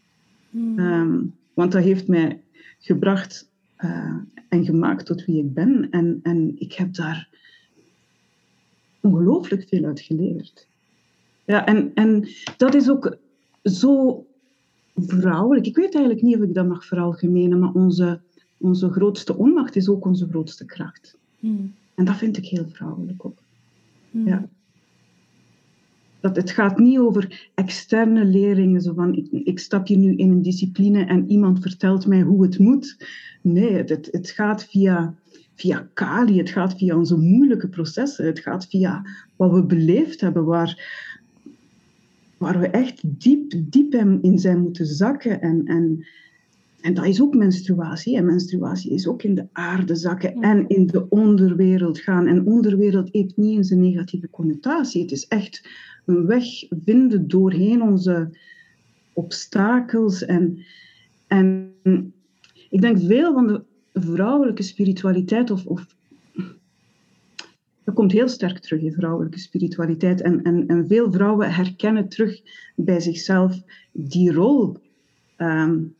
Hmm. 0.50 0.78
Ehm, 0.78 1.18
want 1.54 1.72
dat 1.72 1.82
heeft 1.82 2.08
mij 2.08 2.40
gebracht 2.78 3.50
uh, 3.84 4.16
en 4.48 4.64
gemaakt 4.64 5.06
tot 5.06 5.24
wie 5.24 5.38
ik 5.38 5.54
ben. 5.54 5.90
En, 5.90 6.20
en 6.22 6.54
ik 6.58 6.72
heb 6.72 6.94
daar 6.94 7.28
ongelooflijk 9.00 9.68
veel 9.68 9.84
uit 9.84 10.00
geleerd. 10.00 10.66
Ja, 11.46 11.66
en, 11.66 11.90
en 11.94 12.28
dat 12.56 12.74
is 12.74 12.90
ook 12.90 13.16
zo 13.62 14.24
vrouwelijk. 14.94 15.66
Ik 15.66 15.76
weet 15.76 15.94
eigenlijk 15.94 16.24
niet 16.24 16.36
of 16.36 16.42
ik 16.42 16.54
dat 16.54 16.68
mag 16.68 16.84
veralgemenen, 16.84 17.58
maar 17.58 17.72
onze, 17.72 18.20
onze 18.56 18.90
grootste 18.90 19.36
onmacht 19.36 19.76
is 19.76 19.88
ook 19.88 20.04
onze 20.04 20.28
grootste 20.28 20.64
kracht. 20.64 21.18
Hmm. 21.38 21.74
En 21.94 22.04
dat 22.04 22.16
vind 22.16 22.36
ik 22.36 22.46
heel 22.46 22.68
vrouwelijk 22.68 23.24
ook. 23.24 23.38
Hmm. 24.10 24.26
Ja. 24.26 24.48
Dat 26.20 26.36
het 26.36 26.50
gaat 26.50 26.78
niet 26.78 26.98
over 26.98 27.48
externe 27.54 28.24
leringen, 28.24 28.80
zo 28.80 28.92
van 28.94 29.14
ik, 29.14 29.26
ik, 29.30 29.58
stap 29.58 29.86
hier 29.86 29.98
nu 29.98 30.16
in 30.16 30.30
een 30.30 30.42
discipline 30.42 31.04
en 31.04 31.30
iemand 31.30 31.60
vertelt 31.60 32.06
mij 32.06 32.20
hoe 32.20 32.42
het 32.42 32.58
moet. 32.58 33.06
Nee, 33.40 33.72
het, 33.72 34.08
het 34.10 34.30
gaat 34.30 34.64
via, 34.64 35.14
via 35.54 35.88
Kali, 35.94 36.38
het 36.38 36.50
gaat 36.50 36.76
via 36.76 36.96
onze 36.96 37.16
moeilijke 37.16 37.68
processen, 37.68 38.26
het 38.26 38.38
gaat 38.38 38.66
via 38.66 39.02
wat 39.36 39.52
we 39.52 39.64
beleefd 39.64 40.20
hebben, 40.20 40.44
waar, 40.44 40.84
waar 42.36 42.60
we 42.60 42.66
echt 42.68 43.00
diep, 43.02 43.52
diep 43.56 43.94
in 44.22 44.38
zijn 44.38 44.60
moeten 44.60 44.86
zakken. 44.86 45.40
En, 45.40 45.62
en, 45.64 46.06
en 46.80 46.94
dat 46.94 47.06
is 47.06 47.20
ook 47.22 47.34
menstruatie. 47.34 48.16
En 48.16 48.24
menstruatie 48.24 48.90
is 48.90 49.06
ook 49.06 49.22
in 49.22 49.34
de 49.34 49.46
aarde 49.52 49.94
zakken 49.94 50.40
en 50.40 50.68
in 50.68 50.86
de 50.86 51.08
onderwereld 51.08 51.98
gaan. 51.98 52.26
En 52.26 52.46
onderwereld 52.46 53.08
heeft 53.12 53.36
niet 53.36 53.56
eens 53.56 53.70
een 53.70 53.80
negatieve 53.80 54.30
connotatie. 54.30 55.02
Het 55.02 55.12
is 55.12 55.26
echt 55.26 55.68
een 56.04 56.26
weg 56.26 56.44
vinden 56.84 57.28
doorheen 57.28 57.82
onze 57.82 58.30
obstakels. 59.12 60.24
En, 60.24 60.58
en 61.26 61.72
ik 62.70 62.80
denk 62.80 62.98
veel 62.98 63.32
van 63.32 63.46
de 63.46 63.64
vrouwelijke 63.92 64.62
spiritualiteit 64.62 65.50
of, 65.50 65.66
of 65.66 65.95
dat 67.86 67.94
komt 67.94 68.12
heel 68.12 68.28
sterk 68.28 68.58
terug 68.58 68.80
in 68.80 68.92
vrouwelijke 68.92 69.38
spiritualiteit. 69.38 70.20
En, 70.20 70.42
en, 70.42 70.66
en 70.66 70.86
veel 70.86 71.12
vrouwen 71.12 71.54
herkennen 71.54 72.08
terug 72.08 72.40
bij 72.74 73.00
zichzelf 73.00 73.62
die 73.92 74.32
rol. 74.32 74.76
Um, 75.38 75.94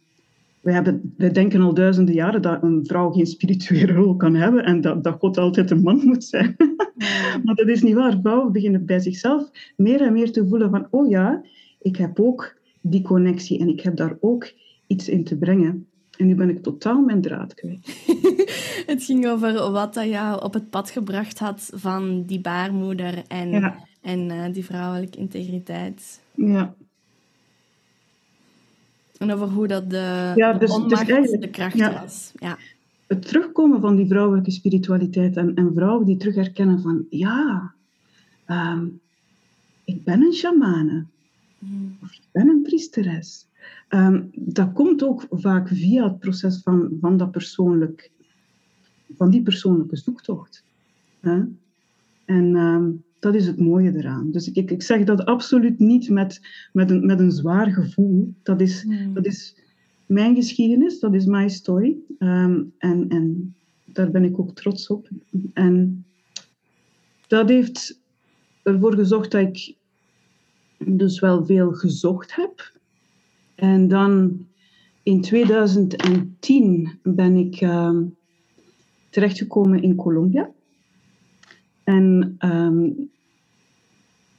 we, 0.61 0.73
hebben, 0.73 1.15
we 1.17 1.31
denken 1.31 1.61
al 1.61 1.75
duizenden 1.75 2.15
jaren 2.15 2.43
dat 2.43 2.63
een 2.63 2.87
vrouw 2.87 3.11
geen 3.11 3.27
spirituele 3.27 3.93
rol 3.93 4.17
kan 4.17 4.35
hebben 4.35 4.65
en 4.65 4.81
dat, 4.81 5.05
dat 5.05 5.19
God 5.19 5.39
altijd 5.39 5.71
een 5.71 5.83
man 5.83 6.01
moet 6.05 6.25
zijn. 6.25 6.57
maar 7.45 7.55
dat 7.55 7.69
is 7.69 7.83
niet 7.83 7.95
waar. 7.95 8.19
Vrouwen 8.21 8.53
beginnen 8.53 8.87
bij 8.87 9.01
zichzelf 9.01 9.51
meer 9.77 10.01
en 10.01 10.13
meer 10.13 10.33
te 10.33 10.47
voelen 10.49 10.71
van, 10.71 10.87
oh 10.91 11.11
ja, 11.11 11.45
ik 11.81 11.97
heb 11.97 12.21
ook 12.21 12.57
die 12.81 13.03
connectie 13.03 13.59
en 13.59 13.69
ik 13.69 13.81
heb 13.81 13.97
daar 13.97 14.17
ook 14.21 14.53
iets 14.87 15.09
in 15.09 15.25
te 15.25 15.37
brengen. 15.37 15.87
En 16.17 16.27
nu 16.27 16.35
ben 16.35 16.49
ik 16.49 16.63
totaal 16.63 17.01
mijn 17.01 17.21
draad 17.21 17.55
kwijt. 17.55 18.05
het 18.93 19.05
ging 19.05 19.27
over 19.27 19.71
wat 19.71 19.95
dat 19.95 20.09
jou 20.09 20.43
op 20.43 20.55
het 20.55 20.71
pad 20.71 20.91
gebracht 20.91 21.39
had 21.39 21.71
van 21.75 22.23
die 22.23 22.41
baarmoeder 22.41 23.23
en, 23.29 23.75
en 24.01 24.31
uh, 24.31 24.45
die 24.53 24.65
vrouwelijke 24.65 25.19
integriteit. 25.19 26.21
Ja. 26.35 26.75
En 29.19 29.33
over 29.33 29.49
hoe 29.49 29.67
dat 29.67 29.91
de, 29.91 30.33
ja, 30.35 30.53
dus, 30.53 30.71
de 30.71 31.37
de 31.41 31.51
kracht 31.51 31.77
ja, 31.77 32.01
was. 32.03 32.33
Ja. 32.39 32.59
Het 33.07 33.27
terugkomen 33.27 33.81
van 33.81 33.97
die 33.97 34.07
vrouwelijke 34.07 34.51
spiritualiteit 34.51 35.37
en, 35.37 35.55
en 35.55 35.73
vrouwen 35.75 36.07
die 36.07 36.17
terug 36.17 36.35
herkennen 36.35 36.81
van 36.81 37.07
ja, 37.11 37.73
um, 38.47 39.01
ik 39.85 40.05
ben 40.05 40.23
een 40.23 40.33
shamane. 40.33 41.05
Mm. 41.59 41.97
Of 42.03 42.13
ik 42.13 42.23
ben 42.31 42.49
een 42.49 42.63
priesteres. 42.63 43.47
Um, 43.89 44.31
dat 44.35 44.73
komt 44.73 45.05
ook 45.05 45.27
vaak 45.31 45.69
via 45.69 46.05
het 46.05 46.19
proces 46.19 46.61
van, 46.63 46.97
van, 47.01 47.17
dat 47.17 47.31
persoonlijk, 47.31 48.11
van 49.17 49.31
die 49.31 49.43
persoonlijke 49.43 49.97
zoektocht. 49.97 50.65
Hè? 51.21 51.43
En 52.25 52.57
um, 52.57 53.05
dat 53.19 53.35
is 53.35 53.47
het 53.47 53.59
mooie 53.59 53.97
eraan. 53.97 54.31
Dus 54.31 54.51
ik, 54.53 54.71
ik 54.71 54.83
zeg 54.83 55.05
dat 55.05 55.25
absoluut 55.25 55.79
niet 55.79 56.11
met, 56.11 56.41
met, 56.73 56.91
een, 56.91 57.07
met 57.07 57.21
een 57.21 57.33
zwaar 57.33 57.73
gevoel. 57.73 58.35
Dat 58.43 58.61
is, 58.61 58.83
hmm. 58.83 59.15
dat 59.15 59.27
is 59.27 59.57
mijn 60.07 60.35
geschiedenis, 60.35 61.01
dat 61.01 61.15
is 61.15 61.25
my 61.25 61.49
story. 61.49 61.97
Um, 62.19 62.73
en, 62.79 63.09
en 63.09 63.55
daar 63.85 64.11
ben 64.11 64.25
ik 64.25 64.39
ook 64.39 64.55
trots 64.55 64.87
op. 64.87 65.09
En 65.53 66.05
dat 67.27 67.49
heeft 67.49 68.01
ervoor 68.63 68.95
gezorgd 68.95 69.31
dat 69.31 69.41
ik 69.41 69.75
dus 70.79 71.21
wel 71.21 71.45
veel 71.45 71.73
gezocht 71.73 72.35
heb. 72.35 72.75
En 73.57 73.89
dan 73.89 74.47
in 75.03 75.21
2010 75.21 76.99
ben 77.03 77.37
ik 77.37 77.61
uh, 77.61 78.01
terechtgekomen 79.11 79.83
in 79.83 79.95
Colombia. 79.95 80.51
En 81.85 82.35
ehm, 82.39 82.91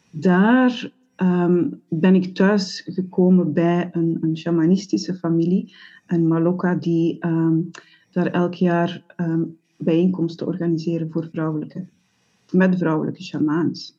daar 0.09 0.91
ehm, 1.15 1.69
ben 1.87 2.15
ik 2.15 2.35
thuis 2.35 2.83
gekomen 2.85 3.53
bij 3.53 3.89
een, 3.91 4.17
een 4.21 4.37
shamanistische 4.37 5.15
familie, 5.15 5.75
een 6.07 6.27
Maloka, 6.27 6.75
die 6.75 7.19
daar 8.11 8.31
elk 8.31 8.53
jaar 8.53 9.03
bijeenkomsten 9.77 10.47
organiseren 10.47 11.11
voor 11.11 11.29
vrouwelijke, 11.31 11.85
met 12.51 12.77
vrouwelijke 12.77 13.23
shamans. 13.23 13.95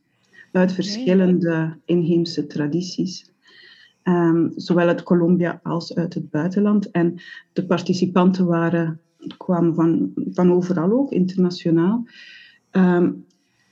Uit 0.53 0.73
verschillende 0.73 1.77
inheemse 1.85 2.47
tradities. 2.47 3.31
Um, 4.09 4.53
zowel 4.57 4.87
uit 4.87 5.03
Colombia 5.03 5.61
als 5.63 5.95
uit 5.95 6.15
het 6.15 6.31
buitenland. 6.31 6.91
En 6.91 7.15
de 7.53 7.67
participanten 7.67 8.47
waren, 8.47 9.01
kwamen 9.37 9.75
van, 9.75 10.13
van 10.33 10.53
overal 10.53 10.93
ook, 10.93 11.11
internationaal. 11.11 12.07
Um, 12.73 13.25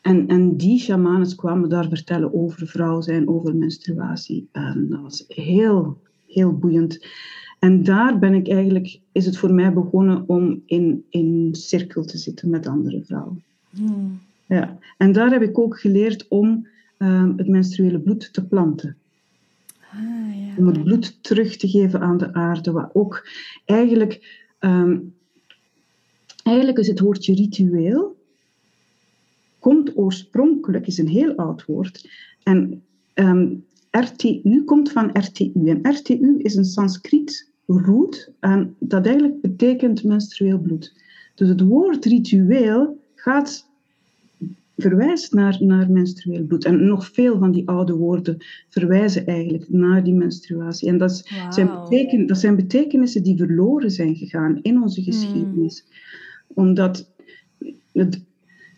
en, 0.03 0.27
en 0.27 0.57
die 0.57 0.79
shamanes 0.79 1.35
kwamen 1.35 1.69
daar 1.69 1.89
vertellen 1.89 2.35
over 2.35 2.67
vrouw 2.67 3.01
zijn, 3.01 3.29
over 3.29 3.57
menstruatie. 3.57 4.49
Um, 4.53 4.91
dat 4.91 5.01
was 5.01 5.25
heel, 5.29 6.01
heel 6.27 6.59
boeiend. 6.59 7.07
En 7.59 7.83
daar 7.83 8.19
ben 8.19 8.35
ik 8.35 8.49
eigenlijk, 8.49 9.01
is 9.13 9.27
het 9.27 9.39
voor 9.39 9.53
mij 9.53 9.73
begonnen 9.73 10.25
om 10.27 10.63
in, 10.67 11.05
in 11.09 11.49
cirkel 11.53 12.05
te 12.05 12.19
zitten 12.19 12.51
met 12.51 12.67
andere 12.67 13.03
vrouwen. 13.05 13.43
Hmm. 13.71 14.19
Ja. 14.47 14.79
En 14.97 15.13
daar 15.13 15.31
heb 15.31 15.43
ik 15.43 15.59
ook 15.59 15.81
geleerd 15.81 16.29
om 16.29 16.67
het 17.37 17.49
menstruele 17.49 18.01
bloed 18.01 18.33
te 18.33 18.47
planten. 18.47 18.97
Ah, 19.97 20.37
ja. 20.37 20.55
Om 20.57 20.67
het 20.67 20.85
bloed 20.85 21.23
terug 21.23 21.57
te 21.57 21.69
geven 21.69 22.01
aan 22.01 22.19
de 22.19 22.33
aarde. 22.33 22.73
Wat 22.73 22.91
ook 22.93 23.29
eigenlijk, 23.65 24.45
um, 24.61 25.15
eigenlijk 26.43 26.79
is 26.79 26.89
het 26.89 27.01
woordje 27.01 27.35
ritueel, 27.35 28.17
komt 29.59 29.97
oorspronkelijk, 29.97 30.87
is 30.87 30.99
een 30.99 31.09
heel 31.09 31.35
oud 31.35 31.65
woord. 31.65 32.11
En 32.43 32.83
ehm, 33.15 33.55
RTU 33.91 34.63
komt 34.65 34.93
van 34.93 35.11
RTU. 35.13 35.69
En 35.69 35.81
RTU 35.83 36.39
is 36.39 36.55
een 36.55 36.65
Sanskriet 36.65 37.51
root 37.67 38.33
en 38.41 38.77
dat 38.79 39.07
eigenlijk 39.07 39.41
betekent 39.41 40.05
menstrueel 40.05 40.59
bloed. 40.59 40.95
Dus 41.35 41.49
het 41.49 41.61
woord 41.61 42.05
ritueel 42.05 43.01
gaat 43.15 43.66
verwijst 44.77 45.33
naar, 45.33 45.57
naar 45.61 45.91
menstrueel 45.91 46.45
bloed. 46.45 46.65
En 46.65 46.87
nog 46.87 47.07
veel 47.07 47.39
van 47.39 47.53
die 47.53 47.69
oude 47.69 47.93
woorden 47.93 48.37
verwijzen 48.69 49.27
eigenlijk 49.27 49.69
naar 49.69 50.05
die 50.05 50.15
menstruatie. 50.15 50.89
En 50.89 50.99
dat, 50.99 51.29
zijn, 51.51 51.71
beteken, 51.83 52.27
dat 52.27 52.39
zijn 52.39 52.57
betekenissen 52.57 53.23
die 53.23 53.37
verloren 53.37 53.91
zijn 53.91 54.17
gegaan 54.17 54.59
in 54.63 54.83
onze 54.83 55.01
hmm. 55.01 55.13
geschiedenis. 55.13 55.85
Omdat 56.47 57.13
het, 57.93 58.25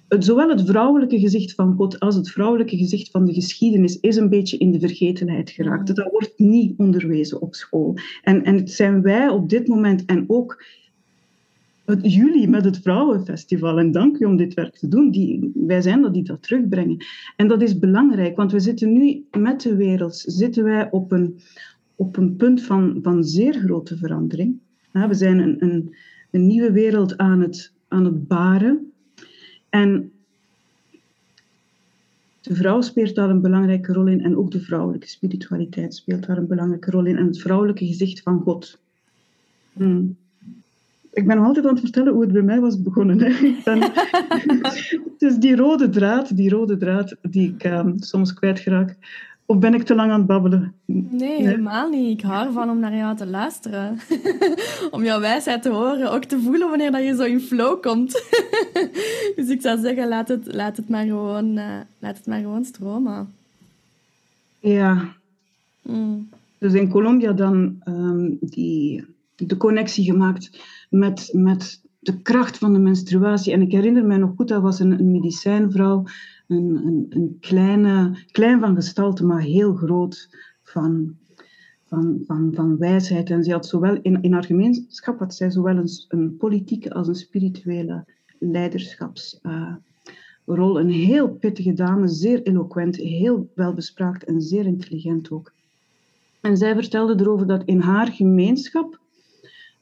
het, 0.08 0.24
zowel 0.24 0.48
het 0.48 0.66
vrouwelijke 0.66 1.18
gezicht 1.18 1.54
van 1.54 1.74
God 1.74 2.00
als 2.00 2.14
het 2.14 2.30
vrouwelijke 2.30 2.76
gezicht 2.76 3.10
van 3.10 3.24
de 3.24 3.32
geschiedenis 3.32 4.00
is 4.00 4.16
een 4.16 4.28
beetje 4.28 4.58
in 4.58 4.70
de 4.70 4.80
vergetenheid 4.80 5.50
geraakt. 5.50 5.88
Hmm. 5.88 5.94
Dat 5.94 6.10
wordt 6.10 6.38
niet 6.38 6.78
onderwezen 6.78 7.40
op 7.40 7.54
school. 7.54 7.96
En, 8.22 8.44
en 8.44 8.56
het 8.56 8.70
zijn 8.70 9.02
wij 9.02 9.28
op 9.28 9.48
dit 9.48 9.68
moment 9.68 10.04
en 10.04 10.24
ook 10.26 10.64
het 11.88 12.12
juli 12.12 12.48
met 12.48 12.64
het 12.64 12.78
Vrouwenfestival. 12.78 13.78
En 13.78 13.92
dank 13.92 14.18
u 14.18 14.24
om 14.24 14.36
dit 14.36 14.54
werk 14.54 14.76
te 14.76 14.88
doen. 14.88 15.10
Die, 15.10 15.52
wij 15.54 15.80
zijn 15.80 16.02
dat 16.02 16.14
die 16.14 16.22
dat 16.22 16.42
terugbrengen. 16.42 17.04
En 17.36 17.48
dat 17.48 17.62
is 17.62 17.78
belangrijk, 17.78 18.36
want 18.36 18.52
we 18.52 18.60
zitten 18.60 18.92
nu 18.92 19.24
met 19.38 19.60
de 19.60 19.76
wereld 19.76 20.16
zitten 20.16 20.64
wij 20.64 20.90
op 20.90 21.12
een, 21.12 21.40
op 21.94 22.16
een 22.16 22.36
punt 22.36 22.62
van, 22.62 22.98
van 23.02 23.24
zeer 23.24 23.54
grote 23.54 23.96
verandering. 23.96 24.58
we 24.92 25.14
zijn 25.14 25.38
een, 25.38 25.62
een, 25.62 25.94
een 26.30 26.46
nieuwe 26.46 26.72
wereld 26.72 27.16
aan 27.16 27.40
het, 27.40 27.72
aan 27.88 28.04
het 28.04 28.26
baren. 28.28 28.92
En 29.68 30.12
de 32.40 32.54
vrouw 32.54 32.80
speelt 32.80 33.14
daar 33.14 33.30
een 33.30 33.40
belangrijke 33.40 33.92
rol 33.92 34.06
in 34.06 34.24
en 34.24 34.36
ook 34.36 34.50
de 34.50 34.60
vrouwelijke 34.60 35.08
spiritualiteit 35.08 35.94
speelt 35.94 36.26
daar 36.26 36.38
een 36.38 36.46
belangrijke 36.46 36.90
rol 36.90 37.04
in 37.04 37.16
en 37.16 37.26
het 37.26 37.40
vrouwelijke 37.40 37.86
gezicht 37.86 38.22
van 38.22 38.40
God. 38.40 38.80
Hmm 39.72 40.16
ik 41.12 41.26
ben 41.26 41.36
nog 41.36 41.46
altijd 41.46 41.66
aan 41.66 41.72
het 41.72 41.80
vertellen 41.80 42.12
hoe 42.12 42.22
het 42.22 42.32
bij 42.32 42.42
mij 42.42 42.60
was 42.60 42.82
begonnen. 42.82 43.20
Hè. 43.20 43.54
Ben, 43.64 43.92
dus 45.18 45.36
die 45.36 45.56
rode 45.56 45.88
draad, 45.88 46.36
die 46.36 46.50
rode 46.50 46.76
draad 46.76 47.16
die 47.22 47.54
ik 47.54 47.64
um, 47.64 47.94
soms 47.98 48.34
kwijtraak. 48.34 48.96
Of 49.46 49.58
ben 49.58 49.74
ik 49.74 49.82
te 49.82 49.94
lang 49.94 50.10
aan 50.10 50.18
het 50.18 50.26
babbelen? 50.26 50.74
Nee, 50.84 51.46
helemaal 51.46 51.88
niet. 51.88 52.18
Ik 52.18 52.24
hou 52.24 52.46
ervan 52.46 52.70
om 52.70 52.78
naar 52.78 52.96
jou 52.96 53.16
te 53.16 53.26
luisteren. 53.26 53.98
om 54.90 55.04
jouw 55.04 55.20
wijsheid 55.20 55.62
te 55.62 55.68
horen. 55.68 56.12
Ook 56.12 56.24
te 56.24 56.40
voelen 56.40 56.68
wanneer 56.68 56.90
dat 56.90 57.04
je 57.04 57.14
zo 57.14 57.22
in 57.22 57.40
flow 57.40 57.82
komt. 57.82 58.12
dus 59.36 59.48
ik 59.48 59.60
zou 59.60 59.80
zeggen, 59.80 60.08
laat 60.08 60.28
het, 60.28 60.54
laat 60.54 60.76
het, 60.76 60.88
maar, 60.88 61.04
gewoon, 61.04 61.56
uh, 61.56 61.64
laat 61.98 62.16
het 62.16 62.26
maar 62.26 62.40
gewoon 62.40 62.64
stromen. 62.64 63.32
Ja. 64.58 65.14
Mm. 65.82 66.28
Dus 66.58 66.72
in 66.72 66.88
Colombia 66.88 67.32
dan 67.32 67.82
um, 67.88 68.38
die, 68.40 69.04
de 69.36 69.56
connectie 69.56 70.04
gemaakt 70.04 70.50
met, 70.88 71.30
met 71.32 71.82
de 71.98 72.22
kracht 72.22 72.58
van 72.58 72.72
de 72.72 72.78
menstruatie. 72.78 73.52
En 73.52 73.62
ik 73.62 73.72
herinner 73.72 74.04
mij 74.04 74.16
nog 74.16 74.32
goed, 74.36 74.48
dat 74.48 74.62
was 74.62 74.80
een, 74.80 74.98
een 74.98 75.10
medicijnvrouw, 75.10 76.04
een, 76.46 76.86
een, 76.86 77.06
een, 77.10 77.36
kleine, 77.40 78.24
klein 78.30 78.60
van 78.60 78.74
gestalte, 78.74 79.24
maar 79.24 79.40
heel 79.40 79.74
groot 79.74 80.36
van, 80.62 81.16
van, 81.84 82.22
van, 82.26 82.50
van 82.54 82.78
wijsheid. 82.78 83.30
En 83.30 83.44
ze 83.44 83.52
had 83.52 83.66
zowel 83.66 83.98
in, 84.02 84.22
in 84.22 84.32
haar 84.32 84.44
gemeenschap 84.44 85.18
had 85.18 85.34
zij 85.34 85.50
zowel 85.50 85.76
een, 85.76 85.90
een 86.08 86.36
politieke 86.36 86.92
als 86.92 87.08
een 87.08 87.14
spirituele 87.14 88.04
leiderschapsrol. 88.38 89.80
Een 90.46 90.90
heel 90.90 91.28
pittige 91.28 91.72
dame, 91.72 92.08
zeer 92.08 92.42
eloquent, 92.42 92.96
heel 92.96 93.50
welbespraakt 93.54 94.24
en 94.24 94.40
zeer 94.40 94.66
intelligent 94.66 95.30
ook. 95.30 95.52
En 96.40 96.56
zij 96.56 96.74
vertelde 96.74 97.22
erover 97.22 97.46
dat 97.46 97.64
in 97.64 97.80
haar 97.80 98.12
gemeenschap 98.12 99.00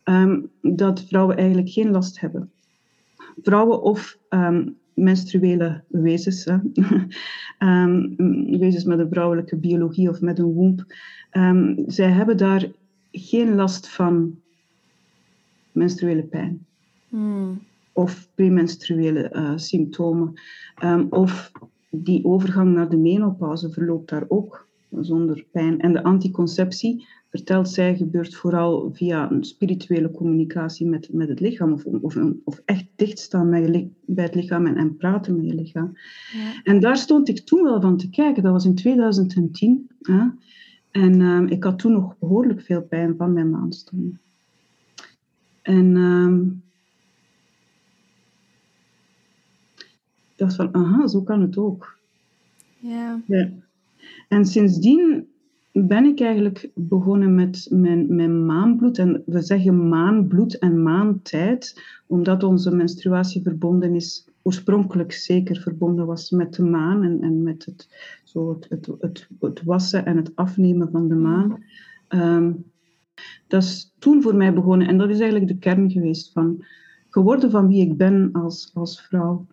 Ehm, 0.06 0.40
dat 0.60 1.04
vrouwen 1.04 1.36
eigenlijk 1.36 1.68
geen 1.68 1.90
last 1.90 2.20
hebben. 2.20 2.50
Vrouwen 3.42 3.82
of 3.82 4.18
um, 4.30 4.76
menstruele 4.94 5.82
wezens, 5.88 6.46
um, 7.58 8.16
wezens 8.60 8.84
met 8.84 8.98
een 8.98 9.08
vrouwelijke 9.08 9.56
biologie 9.56 10.08
of 10.08 10.20
met 10.20 10.38
een 10.38 10.52
womb, 10.52 10.84
zij 11.86 12.10
hebben 12.10 12.36
daar 12.36 12.70
geen 13.12 13.54
last 13.54 13.88
van 13.88 14.38
menstruele 15.72 16.22
pijn. 16.22 16.66
Hmm. 17.08 17.58
Of 17.92 18.28
premenstruele 18.34 19.32
uh, 19.32 19.52
symptomen. 19.56 20.40
of 21.10 21.52
die 21.90 22.24
overgang 22.24 22.74
naar 22.74 22.88
de 22.88 22.96
menopauze 22.96 23.70
verloopt 23.70 24.08
daar 24.08 24.24
ook 24.28 24.66
zonder 25.00 25.44
pijn. 25.50 25.80
En 25.80 25.92
de 25.92 26.02
anticonceptie 26.02 27.06
vertelt 27.36 27.68
zij, 27.68 27.96
gebeurt 27.96 28.34
vooral 28.34 28.90
via 28.92 29.30
een 29.30 29.44
spirituele 29.44 30.10
communicatie 30.10 30.86
met, 30.86 31.12
met 31.12 31.28
het 31.28 31.40
lichaam. 31.40 31.72
Of, 31.72 31.84
of, 31.84 32.16
of 32.44 32.62
echt 32.64 32.84
dichtstaan 32.94 33.50
bij, 33.50 33.90
bij 34.04 34.24
het 34.24 34.34
lichaam 34.34 34.66
en, 34.66 34.76
en 34.76 34.96
praten 34.96 35.36
met 35.36 35.46
je 35.46 35.54
lichaam. 35.54 35.96
Ja. 36.32 36.62
En 36.64 36.80
daar 36.80 36.96
stond 36.96 37.28
ik 37.28 37.38
toen 37.38 37.62
wel 37.62 37.80
van 37.80 37.96
te 37.96 38.10
kijken. 38.10 38.42
Dat 38.42 38.52
was 38.52 38.64
in 38.64 38.74
2010. 38.74 39.90
Hè? 40.02 40.24
En 40.90 41.20
uh, 41.20 41.50
ik 41.50 41.64
had 41.64 41.78
toen 41.78 41.92
nog 41.92 42.18
behoorlijk 42.18 42.60
veel 42.60 42.82
pijn 42.82 43.14
van 43.16 43.32
mijn 43.32 43.50
maandstonden. 43.50 44.20
En 45.62 45.96
uh, 45.96 46.62
ik 50.30 50.36
dacht 50.36 50.54
van, 50.54 50.74
aha, 50.74 51.06
zo 51.06 51.22
kan 51.22 51.40
het 51.40 51.56
ook. 51.56 51.98
Ja. 52.78 53.20
ja. 53.26 53.50
En 54.28 54.44
sindsdien 54.46 55.26
ben 55.84 56.04
ik 56.04 56.20
eigenlijk 56.20 56.70
begonnen 56.74 57.34
met 57.34 57.66
mijn, 57.70 58.14
mijn 58.14 58.46
maanbloed. 58.46 58.98
En 58.98 59.22
we 59.26 59.42
zeggen 59.42 59.88
maanbloed 59.88 60.58
en 60.58 60.82
maantijd, 60.82 61.82
omdat 62.06 62.42
onze 62.42 62.74
menstruatie 62.74 63.42
verbonden 63.42 63.94
is, 63.94 64.28
oorspronkelijk 64.42 65.12
zeker 65.12 65.56
verbonden 65.56 66.06
was 66.06 66.30
met 66.30 66.54
de 66.54 66.62
maan 66.62 67.02
en, 67.02 67.20
en 67.20 67.42
met 67.42 67.64
het, 67.64 67.88
zo 68.24 68.58
het, 68.68 68.88
het, 69.00 69.28
het, 69.40 69.62
wassen 69.62 70.06
en 70.06 70.16
het 70.16 70.32
afnemen 70.34 70.90
van 70.90 71.08
de 71.08 71.14
maan. 71.14 71.64
Ehm, 72.08 72.52
dat 73.46 73.62
is 73.62 73.94
toen 73.98 74.22
voor 74.22 74.34
mij 74.34 74.54
begonnen 74.54 74.88
en 74.88 74.98
dat 74.98 75.08
is 75.08 75.20
eigenlijk 75.20 75.50
de 75.50 75.58
kern 75.58 75.90
geweest 75.90 76.32
van 76.32 76.64
geworden 77.08 77.50
van 77.50 77.68
wie 77.68 77.82
ik 77.82 77.96
ben 77.96 78.28
als, 78.32 78.70
als 78.74 79.02
vrouw 79.02 79.46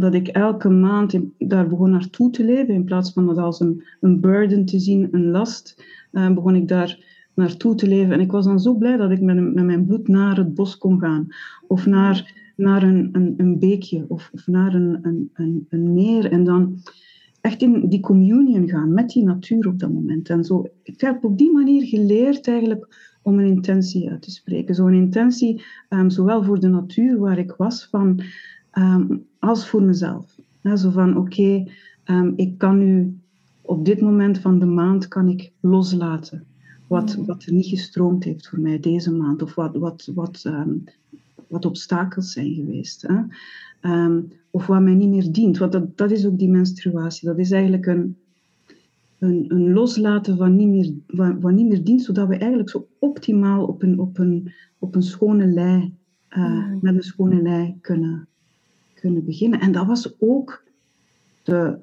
dat 0.00 0.14
ik 0.14 0.28
elke 0.28 0.68
maand 0.68 1.20
daar 1.38 1.68
begon 1.68 1.90
naartoe 1.90 2.30
te 2.30 2.44
leven, 2.44 2.74
in 2.74 2.84
plaats 2.84 3.12
van 3.12 3.26
dat 3.26 3.38
als 3.38 3.60
een, 3.60 3.84
een 4.00 4.20
burden 4.20 4.64
te 4.64 4.78
zien, 4.78 5.08
een 5.10 5.30
last, 5.30 5.84
uh, 6.12 6.34
begon 6.34 6.54
ik 6.54 6.68
daar 6.68 7.04
naartoe 7.34 7.74
te 7.74 7.88
leven. 7.88 8.12
En 8.12 8.20
ik 8.20 8.30
was 8.30 8.44
dan 8.44 8.60
zo 8.60 8.74
blij 8.74 8.96
dat 8.96 9.10
ik 9.10 9.20
met, 9.20 9.54
met 9.54 9.64
mijn 9.64 9.86
bloed 9.86 10.08
naar 10.08 10.36
het 10.36 10.54
bos 10.54 10.78
kon 10.78 11.00
gaan. 11.00 11.26
Of 11.66 11.86
naar 11.86 12.46
naar 12.58 12.82
een, 12.82 13.08
een, 13.12 13.34
een 13.36 13.58
beekje 13.58 14.04
of, 14.08 14.30
of 14.32 14.46
naar 14.46 14.74
een, 14.74 14.98
een, 15.34 15.66
een, 15.68 15.92
meer. 15.92 16.32
En 16.32 16.44
dan 16.44 16.78
echt 17.40 17.62
in 17.62 17.88
die 17.88 18.00
communion 18.00 18.68
gaan 18.68 18.92
met 18.92 19.08
die 19.08 19.24
natuur 19.24 19.68
op 19.68 19.78
dat 19.78 19.92
moment. 19.92 20.28
En 20.28 20.44
zo, 20.44 20.66
ik 20.82 21.00
heb 21.00 21.24
op 21.24 21.38
die 21.38 21.52
manier 21.52 21.86
geleerd 21.86 22.48
eigenlijk 22.48 23.16
om 23.22 23.38
een 23.38 23.46
intentie 23.46 24.10
uit 24.10 24.22
te 24.22 24.30
spreken. 24.30 24.74
Zo'n 24.74 24.92
intentie, 24.92 25.62
um, 25.88 26.10
zowel 26.10 26.44
voor 26.44 26.60
de 26.60 26.68
natuur 26.68 27.18
waar 27.18 27.38
ik 27.38 27.54
was, 27.56 27.88
van, 27.90 28.22
um, 28.78 29.26
als 29.38 29.68
voor 29.68 29.82
mezelf. 29.82 30.38
Ja, 30.60 30.76
zo 30.76 30.90
van, 30.90 31.16
oké, 31.16 31.18
okay, 31.18 31.72
um, 32.04 32.32
ik 32.36 32.58
kan 32.58 32.78
nu 32.78 33.18
op 33.60 33.84
dit 33.84 34.00
moment 34.00 34.38
van 34.38 34.58
de 34.58 34.66
maand 34.66 35.08
kan 35.08 35.28
ik 35.28 35.52
loslaten. 35.60 36.44
Wat, 36.86 37.16
mm. 37.16 37.26
wat 37.26 37.44
er 37.44 37.52
niet 37.52 37.66
gestroomd 37.66 38.24
heeft 38.24 38.48
voor 38.48 38.60
mij 38.60 38.80
deze 38.80 39.12
maand. 39.12 39.42
Of 39.42 39.54
wat, 39.54 39.76
wat, 39.76 40.10
wat, 40.14 40.52
wat 41.46 41.64
obstakels 41.64 42.32
zijn 42.32 42.54
geweest. 42.54 43.06
Hè? 43.06 43.20
Of 44.50 44.66
wat 44.66 44.80
mij 44.80 44.94
niet 44.94 45.08
meer 45.08 45.32
dient. 45.32 45.58
Want 45.58 45.72
dat, 45.72 45.96
dat 45.96 46.10
is 46.10 46.26
ook 46.26 46.38
die 46.38 46.48
menstruatie. 46.48 47.28
Dat 47.28 47.38
is 47.38 47.50
eigenlijk 47.50 47.86
een, 47.86 48.16
een, 49.18 49.44
een 49.48 49.72
loslaten 49.72 50.36
van 50.36 50.56
niet, 50.56 50.68
meer, 50.68 50.92
van, 51.06 51.40
van, 51.40 51.54
niet 51.54 51.68
meer 51.68 51.84
dient, 51.84 52.02
zodat 52.02 52.28
we 52.28 52.36
eigenlijk 52.36 52.70
zo 52.70 52.86
optimaal 52.98 53.66
op 53.66 53.82
een, 53.82 53.98
op 53.98 54.18
een, 54.18 54.52
op 54.78 54.94
een 54.94 55.02
schone 55.02 55.46
lei, 55.46 55.94
uh, 56.30 56.72
met 56.80 56.94
een 56.94 57.02
schone 57.02 57.42
lei 57.42 57.78
kunnen, 57.80 58.28
kunnen 59.00 59.24
beginnen. 59.24 59.60
En 59.60 59.72
dat 59.72 59.86
was 59.86 60.14
ook 60.18 60.62
de, 61.42 61.78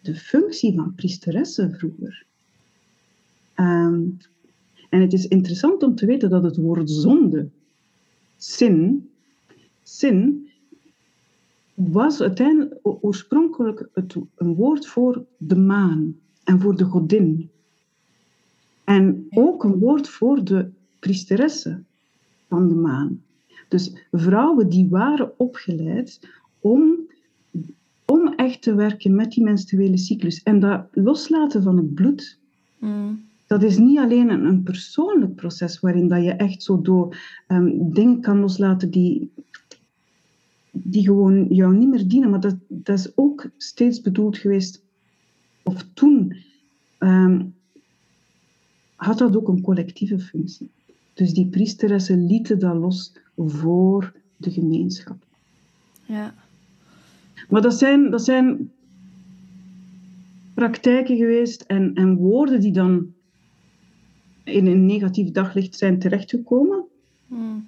de 0.00 0.14
functie 0.14 0.74
van 0.74 0.94
priesteressen 0.94 1.74
vroeger. 1.74 2.24
Um, 3.56 4.18
en 4.88 5.00
het 5.00 5.12
is 5.12 5.26
interessant 5.26 5.82
om 5.82 5.94
te 5.94 6.06
weten 6.06 6.30
dat 6.30 6.42
het 6.42 6.56
woord 6.56 6.90
zonde, 6.90 7.48
sin, 8.36 9.10
sin 9.82 10.48
was 11.74 12.20
uiteindelijk 12.20 12.78
oorspronkelijk 12.82 13.88
het, 13.92 14.16
een 14.34 14.54
woord 14.54 14.86
voor 14.86 15.24
de 15.36 15.56
maan 15.56 16.16
en 16.44 16.60
voor 16.60 16.76
de 16.76 16.84
godin. 16.84 17.50
En 18.84 19.26
ook 19.30 19.64
een 19.64 19.78
woord 19.78 20.08
voor 20.08 20.44
de 20.44 20.70
priesteressen 20.98 21.86
van 22.48 22.68
de 22.68 22.74
maan. 22.74 23.22
Dus 23.70 23.92
vrouwen 24.10 24.68
die 24.68 24.88
waren 24.88 25.38
opgeleid 25.38 26.20
om, 26.60 26.96
om 28.04 28.34
echt 28.34 28.62
te 28.62 28.74
werken 28.74 29.14
met 29.14 29.32
die 29.32 29.44
menstruele 29.44 29.96
cyclus. 29.96 30.42
En 30.42 30.60
dat 30.60 30.86
loslaten 30.92 31.62
van 31.62 31.76
het 31.76 31.94
bloed, 31.94 32.38
mm. 32.78 33.22
dat 33.46 33.62
is 33.62 33.78
niet 33.78 33.98
alleen 33.98 34.30
een, 34.30 34.44
een, 34.44 34.62
persoonlijk 34.62 35.34
proces 35.34 35.80
waarin 35.80 36.08
dat 36.08 36.22
je 36.24 36.32
echt 36.32 36.62
zo 36.62 36.80
door 36.80 37.16
um, 37.48 37.92
dingen 37.92 38.20
kan 38.20 38.40
loslaten 38.40 38.90
die 38.90 39.30
die 40.72 41.04
gewoon 41.04 41.46
jou 41.48 41.76
niet 41.76 41.88
meer 41.88 42.08
dienen. 42.08 42.30
Maar 42.30 42.40
dat, 42.40 42.56
dat 42.68 42.98
is 42.98 43.16
ook 43.16 43.50
steeds 43.56 44.00
bedoeld 44.00 44.38
geweest, 44.38 44.82
of 45.62 45.86
toen 45.94 46.36
um, 46.98 47.54
had 48.94 49.18
dat 49.18 49.36
ook 49.36 49.48
een 49.48 49.62
collectieve 49.62 50.18
functie. 50.18 50.70
Dus 51.20 51.32
die 51.32 51.46
priesteressen 51.46 52.26
lieten 52.26 52.58
dat 52.58 52.76
los 52.76 53.12
voor 53.36 54.12
de 54.36 54.50
gemeenschap. 54.50 55.26
Ja. 56.04 56.34
Maar 57.48 57.62
dat 57.62 57.74
zijn, 57.74 58.10
dat 58.10 58.24
zijn 58.24 58.70
praktijken 60.54 61.16
geweest 61.16 61.60
en, 61.60 61.94
en 61.94 62.16
woorden 62.16 62.60
die 62.60 62.72
dan 62.72 63.12
in 64.44 64.66
een 64.66 64.86
negatief 64.86 65.30
daglicht 65.30 65.76
zijn 65.76 65.98
terechtgekomen. 65.98 66.84
Hmm. 67.26 67.66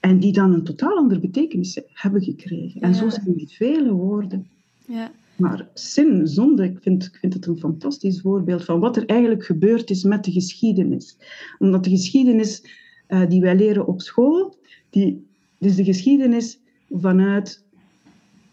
En 0.00 0.18
die 0.18 0.32
dan 0.32 0.52
een 0.52 0.64
totaal 0.64 0.96
andere 0.96 1.20
betekenis 1.20 1.80
hebben 1.92 2.22
gekregen. 2.22 2.80
En 2.80 2.94
zo 2.94 3.08
zijn 3.08 3.26
er 3.38 3.48
vele 3.48 3.92
woorden. 3.92 4.48
Ja. 4.86 5.10
Maar 5.40 5.68
zin, 5.74 6.26
zonde, 6.26 6.64
ik 6.64 6.78
vind, 6.80 7.04
ik 7.04 7.16
vind 7.16 7.34
het 7.34 7.46
een 7.46 7.58
fantastisch 7.58 8.20
voorbeeld 8.20 8.64
van 8.64 8.80
wat 8.80 8.96
er 8.96 9.06
eigenlijk 9.06 9.44
gebeurd 9.44 9.90
is 9.90 10.02
met 10.02 10.24
de 10.24 10.32
geschiedenis. 10.32 11.16
Omdat 11.58 11.84
de 11.84 11.90
geschiedenis 11.90 12.64
uh, 13.08 13.28
die 13.28 13.40
wij 13.40 13.56
leren 13.56 13.86
op 13.86 14.00
school, 14.00 14.56
die, 14.90 15.26
dus 15.58 15.76
de 15.76 15.84
geschiedenis 15.84 16.60
vanuit 16.90 17.64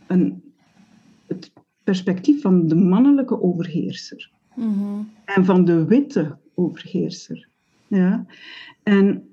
een, 0.08 0.44
het 1.28 1.52
perspectief 1.84 2.42
van 2.42 2.68
de 2.68 2.76
mannelijke 2.76 3.42
overheerser. 3.42 4.32
Mm 4.56 4.74
-hmm. 4.74 5.10
En 5.26 5.46
van 5.46 5.66
de 5.66 5.86
witte 5.86 6.38
overheerser. 6.54 7.48
Ja? 7.88 8.26
En 8.84 9.28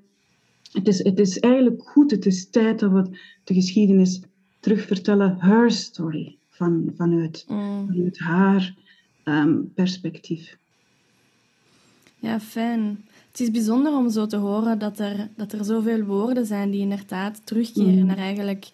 het 0.71 0.87
is, 0.87 1.03
het 1.03 1.19
is 1.19 1.39
eigenlijk 1.39 1.83
goed, 1.89 2.11
het 2.11 2.25
is 2.25 2.49
tijd 2.49 2.79
dat 2.79 2.91
we 2.91 3.17
de 3.43 3.53
geschiedenis 3.53 4.21
terugvertellen, 4.59 5.39
her 5.39 5.71
story, 5.71 6.37
van, 6.55 6.93
vanuit, 6.97 7.45
mm. 7.47 7.87
vanuit 7.87 8.19
haar 8.19 8.73
um, 9.23 9.71
perspectief. 9.73 10.57
Ja, 12.19 12.39
fijn. 12.39 13.05
Het 13.31 13.39
is 13.39 13.51
bijzonder 13.51 13.93
om 13.93 14.09
zo 14.09 14.25
te 14.25 14.35
horen 14.35 14.79
dat 14.79 14.99
er, 14.99 15.29
dat 15.35 15.51
er 15.51 15.65
zoveel 15.65 16.03
woorden 16.03 16.45
zijn 16.45 16.71
die 16.71 16.81
inderdaad 16.81 17.41
terugkeren 17.43 17.99
mm. 17.99 18.05
naar 18.05 18.17
eigenlijk 18.17 18.69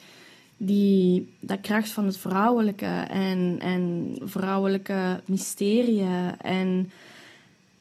die, 0.57 1.33
dat 1.39 1.61
kracht 1.61 1.89
van 1.89 2.05
het 2.05 2.17
vrouwelijke 2.17 3.05
en, 3.09 3.57
en 3.59 4.11
vrouwelijke 4.23 5.21
mysterieën. 5.25 6.39
En 6.41 6.91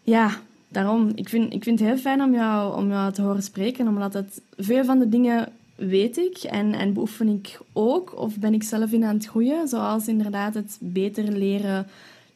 ja, 0.02 0.30
daarom, 0.68 1.12
ik 1.14 1.28
vind, 1.28 1.52
ik 1.52 1.62
vind 1.62 1.78
het 1.78 1.88
heel 1.88 1.98
fijn 1.98 2.22
om 2.22 2.34
jou, 2.34 2.76
om 2.76 2.88
jou 2.88 3.12
te 3.12 3.22
horen 3.22 3.42
spreken, 3.42 3.88
omdat 3.88 4.12
het, 4.12 4.42
veel 4.56 4.84
van 4.84 4.98
de 4.98 5.08
dingen 5.08 5.48
weet 5.88 6.16
ik 6.16 6.36
en, 6.36 6.74
en 6.74 6.92
beoefen 6.92 7.28
ik 7.28 7.58
ook, 7.72 8.18
of 8.18 8.38
ben 8.38 8.54
ik 8.54 8.62
zelf 8.62 8.92
in 8.92 9.04
aan 9.04 9.14
het 9.14 9.26
groeien, 9.26 9.68
zoals 9.68 10.08
inderdaad 10.08 10.54
het 10.54 10.78
beter 10.80 11.32
leren 11.32 11.86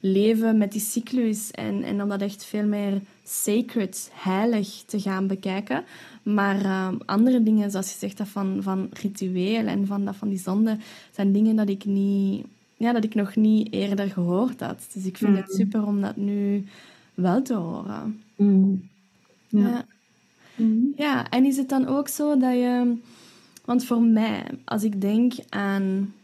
leven 0.01 0.59
met 0.59 0.73
die 0.73 0.81
cyclus 0.81 1.51
en, 1.51 1.83
en 1.83 2.03
om 2.03 2.09
dat 2.09 2.21
echt 2.21 2.45
veel 2.45 2.67
meer 2.67 3.01
sacred, 3.25 4.11
heilig 4.13 4.83
te 4.87 5.01
gaan 5.01 5.27
bekijken. 5.27 5.85
Maar 6.23 6.63
uh, 6.63 6.89
andere 7.05 7.43
dingen, 7.43 7.71
zoals 7.71 7.93
je 7.93 7.99
zegt, 7.99 8.19
dat 8.19 8.29
van, 8.29 8.59
van 8.61 8.89
ritueel 8.93 9.67
en 9.67 9.87
van, 9.87 10.05
dat 10.05 10.17
van 10.17 10.29
die 10.29 10.39
zonde, 10.39 10.77
zijn 11.11 11.33
dingen 11.33 11.57
dat 11.57 11.69
ik, 11.69 11.85
niet, 11.85 12.47
ja, 12.77 12.93
dat 12.93 13.05
ik 13.05 13.15
nog 13.15 13.37
niet 13.37 13.73
eerder 13.73 14.11
gehoord 14.11 14.61
had. 14.61 14.87
Dus 14.93 15.05
ik 15.05 15.17
vind 15.17 15.37
het 15.37 15.49
mm. 15.49 15.55
super 15.55 15.87
om 15.87 16.01
dat 16.01 16.17
nu 16.17 16.65
wel 17.15 17.43
te 17.43 17.55
horen. 17.55 18.23
Mm. 18.37 18.89
Ja. 19.49 19.69
Ja. 19.69 19.87
Mm. 20.55 20.93
ja, 20.97 21.31
en 21.31 21.45
is 21.45 21.57
het 21.57 21.69
dan 21.69 21.87
ook 21.87 22.09
zo 22.09 22.39
dat 22.39 22.53
je... 22.53 22.97
Want 23.64 23.85
voor 23.85 24.03
mij, 24.03 24.44
als 24.64 24.83
ik 24.83 25.00
denk 25.00 25.33
aan 25.48 26.14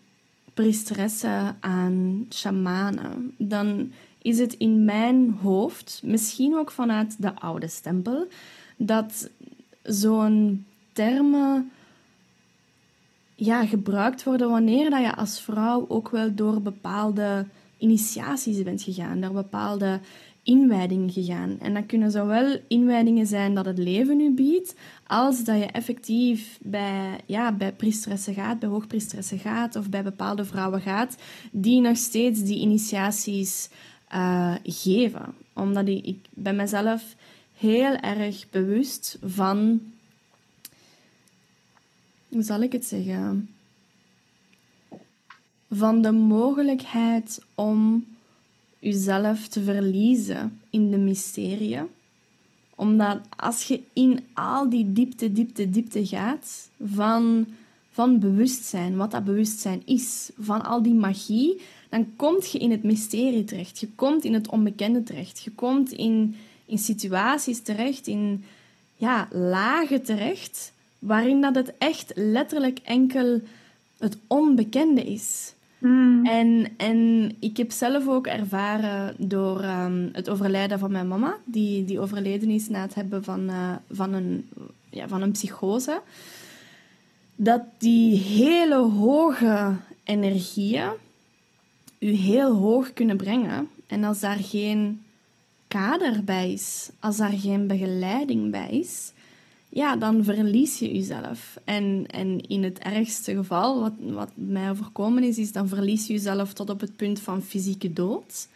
priesteressen, 0.55 1.57
aan 1.61 2.26
shamanen, 2.31 3.35
dan 3.38 3.92
is 4.22 4.38
het 4.38 4.55
in 4.55 4.85
mijn 4.85 5.31
hoofd, 5.42 6.00
misschien 6.05 6.57
ook 6.57 6.70
vanuit 6.70 7.22
de 7.22 7.35
oude 7.35 7.68
stempel, 7.68 8.26
dat 8.76 9.31
zo'n 9.83 10.66
termen 10.92 11.70
ja, 13.35 13.66
gebruikt 13.66 14.24
worden 14.24 14.50
wanneer 14.50 14.90
dat 14.90 15.00
je 15.00 15.16
als 15.16 15.40
vrouw 15.40 15.85
ook 15.88 16.09
wel 16.11 16.35
door 16.35 16.62
bepaalde 16.62 17.46
initiaties 17.79 18.62
bent 18.62 18.83
gegaan, 18.83 19.20
door 19.20 19.33
bepaalde 19.33 20.00
inwijdingen 20.42 21.11
gegaan. 21.11 21.59
En 21.61 21.74
dat 21.74 21.87
kunnen 21.87 22.11
zowel 22.11 22.59
inwijdingen 22.68 23.26
zijn 23.26 23.55
dat 23.55 23.64
het 23.64 23.79
leven 23.79 24.20
u 24.20 24.35
biedt, 24.35 24.74
als 25.07 25.44
dat 25.44 25.59
je 25.59 25.66
effectief 25.66 26.59
bij, 26.62 27.20
ja, 27.26 27.53
bij 27.53 27.72
priesteressen 27.72 28.35
gaat, 28.35 28.59
bij 28.59 28.68
hoogpriesteressen 28.68 29.38
gaat 29.38 29.76
of 29.76 29.88
bij 29.88 30.03
bepaalde 30.03 30.44
vrouwen 30.44 30.81
gaat, 30.81 31.16
die 31.53 31.81
nog 31.81 31.96
steeds 31.96 32.42
die 32.42 32.61
initiaties 32.61 33.68
uh, 34.14 34.55
geven. 34.62 35.35
Omdat 35.53 35.88
ik, 35.88 36.05
ik 36.05 36.18
ben 36.31 36.57
mezelf 36.57 37.14
heel 37.57 37.96
erg 37.96 38.50
bewust 38.50 39.18
van, 39.24 39.81
hoe 42.29 42.42
zal 42.42 42.61
ik 42.61 42.72
het 42.72 42.85
zeggen, 42.85 43.48
van 45.70 46.03
de 46.03 46.11
mogelijkheid 46.12 47.42
om 47.55 48.05
jezelf 48.81 49.49
te 49.49 49.62
verliezen 49.62 50.61
in 50.71 50.90
de 50.90 50.99
mysterie. 50.99 51.79
Omdat 52.75 53.19
als 53.37 53.62
je 53.62 53.81
in 53.93 54.21
al 54.33 54.69
die 54.69 54.93
diepte, 54.93 55.33
diepte, 55.33 55.71
diepte 55.71 56.07
gaat 56.07 56.69
van, 56.85 57.47
van 57.90 58.19
bewustzijn, 58.19 58.97
wat 58.97 59.11
dat 59.11 59.25
bewustzijn 59.25 59.83
is, 59.85 60.31
van 60.38 60.64
al 60.64 60.83
die 60.83 60.95
magie, 60.95 61.61
dan 61.88 62.07
kom 62.16 62.37
je 62.53 62.59
in 62.59 62.71
het 62.71 62.83
mysterie 62.83 63.45
terecht. 63.45 63.79
Je 63.79 63.88
komt 63.95 64.25
in 64.25 64.35
het 64.35 64.49
onbekende 64.49 65.03
terecht. 65.03 65.40
Je 65.43 65.51
komt 65.51 65.93
in, 65.93 66.37
in 66.66 66.79
situaties 66.79 67.61
terecht, 67.61 68.07
in 68.07 68.45
ja, 68.97 69.29
lagen 69.31 70.03
terecht, 70.03 70.73
waarin 70.99 71.40
dat 71.40 71.55
het 71.55 71.73
echt 71.79 72.12
letterlijk 72.14 72.79
enkel 72.83 73.40
het 73.99 74.16
onbekende 74.27 75.03
is. 75.03 75.53
Mm. 75.81 76.27
En, 76.27 76.69
en 76.77 77.31
ik 77.38 77.57
heb 77.57 77.71
zelf 77.71 78.09
ook 78.09 78.27
ervaren 78.27 79.14
door 79.19 79.64
um, 79.64 80.09
het 80.12 80.31
overlijden 80.31 80.79
van 80.79 80.93
mijn 80.93 81.09
mama, 81.09 81.37
die, 81.45 81.85
die 81.85 82.01
overleden 82.01 82.51
is 82.51 82.69
na 82.69 82.81
het 82.81 82.95
hebben 82.95 83.25
van, 83.25 83.51
uh, 83.51 83.75
van, 83.90 84.12
een, 84.12 84.49
ja, 84.90 85.09
van 85.09 85.23
een 85.23 85.33
psychose, 85.33 86.01
dat 87.37 87.62
die 87.79 88.16
hele 88.16 88.77
hoge 88.77 89.75
energieën 90.05 90.90
u 91.99 92.11
heel 92.11 92.55
hoog 92.55 92.93
kunnen 92.93 93.16
brengen. 93.16 93.69
En 93.87 94.05
als 94.05 94.21
daar 94.21 94.38
geen 94.40 95.03
kader 95.69 96.25
bij 96.25 96.53
is, 96.53 96.90
als 97.01 97.16
daar 97.16 97.33
geen 97.33 97.66
begeleiding 97.66 98.51
bij 98.51 98.71
is, 98.71 99.12
ja, 99.73 99.97
dan 99.97 100.25
verlies 100.25 100.79
je 100.79 100.93
jezelf. 100.93 101.59
En, 101.65 102.05
en 102.07 102.41
in 102.49 102.63
het 102.63 102.79
ergste 102.79 103.35
geval, 103.35 103.81
wat, 103.81 103.93
wat 103.99 104.31
mij 104.35 104.71
overkomen 104.71 105.23
is, 105.23 105.39
is 105.39 105.53
dan 105.53 105.69
verlies 105.69 106.07
je 106.07 106.13
jezelf 106.13 106.53
tot 106.53 106.71
op 106.71 106.81
het 106.81 106.97
punt 106.97 107.21
van 107.21 107.43
fysieke 107.43 107.93
dood. 107.93 108.49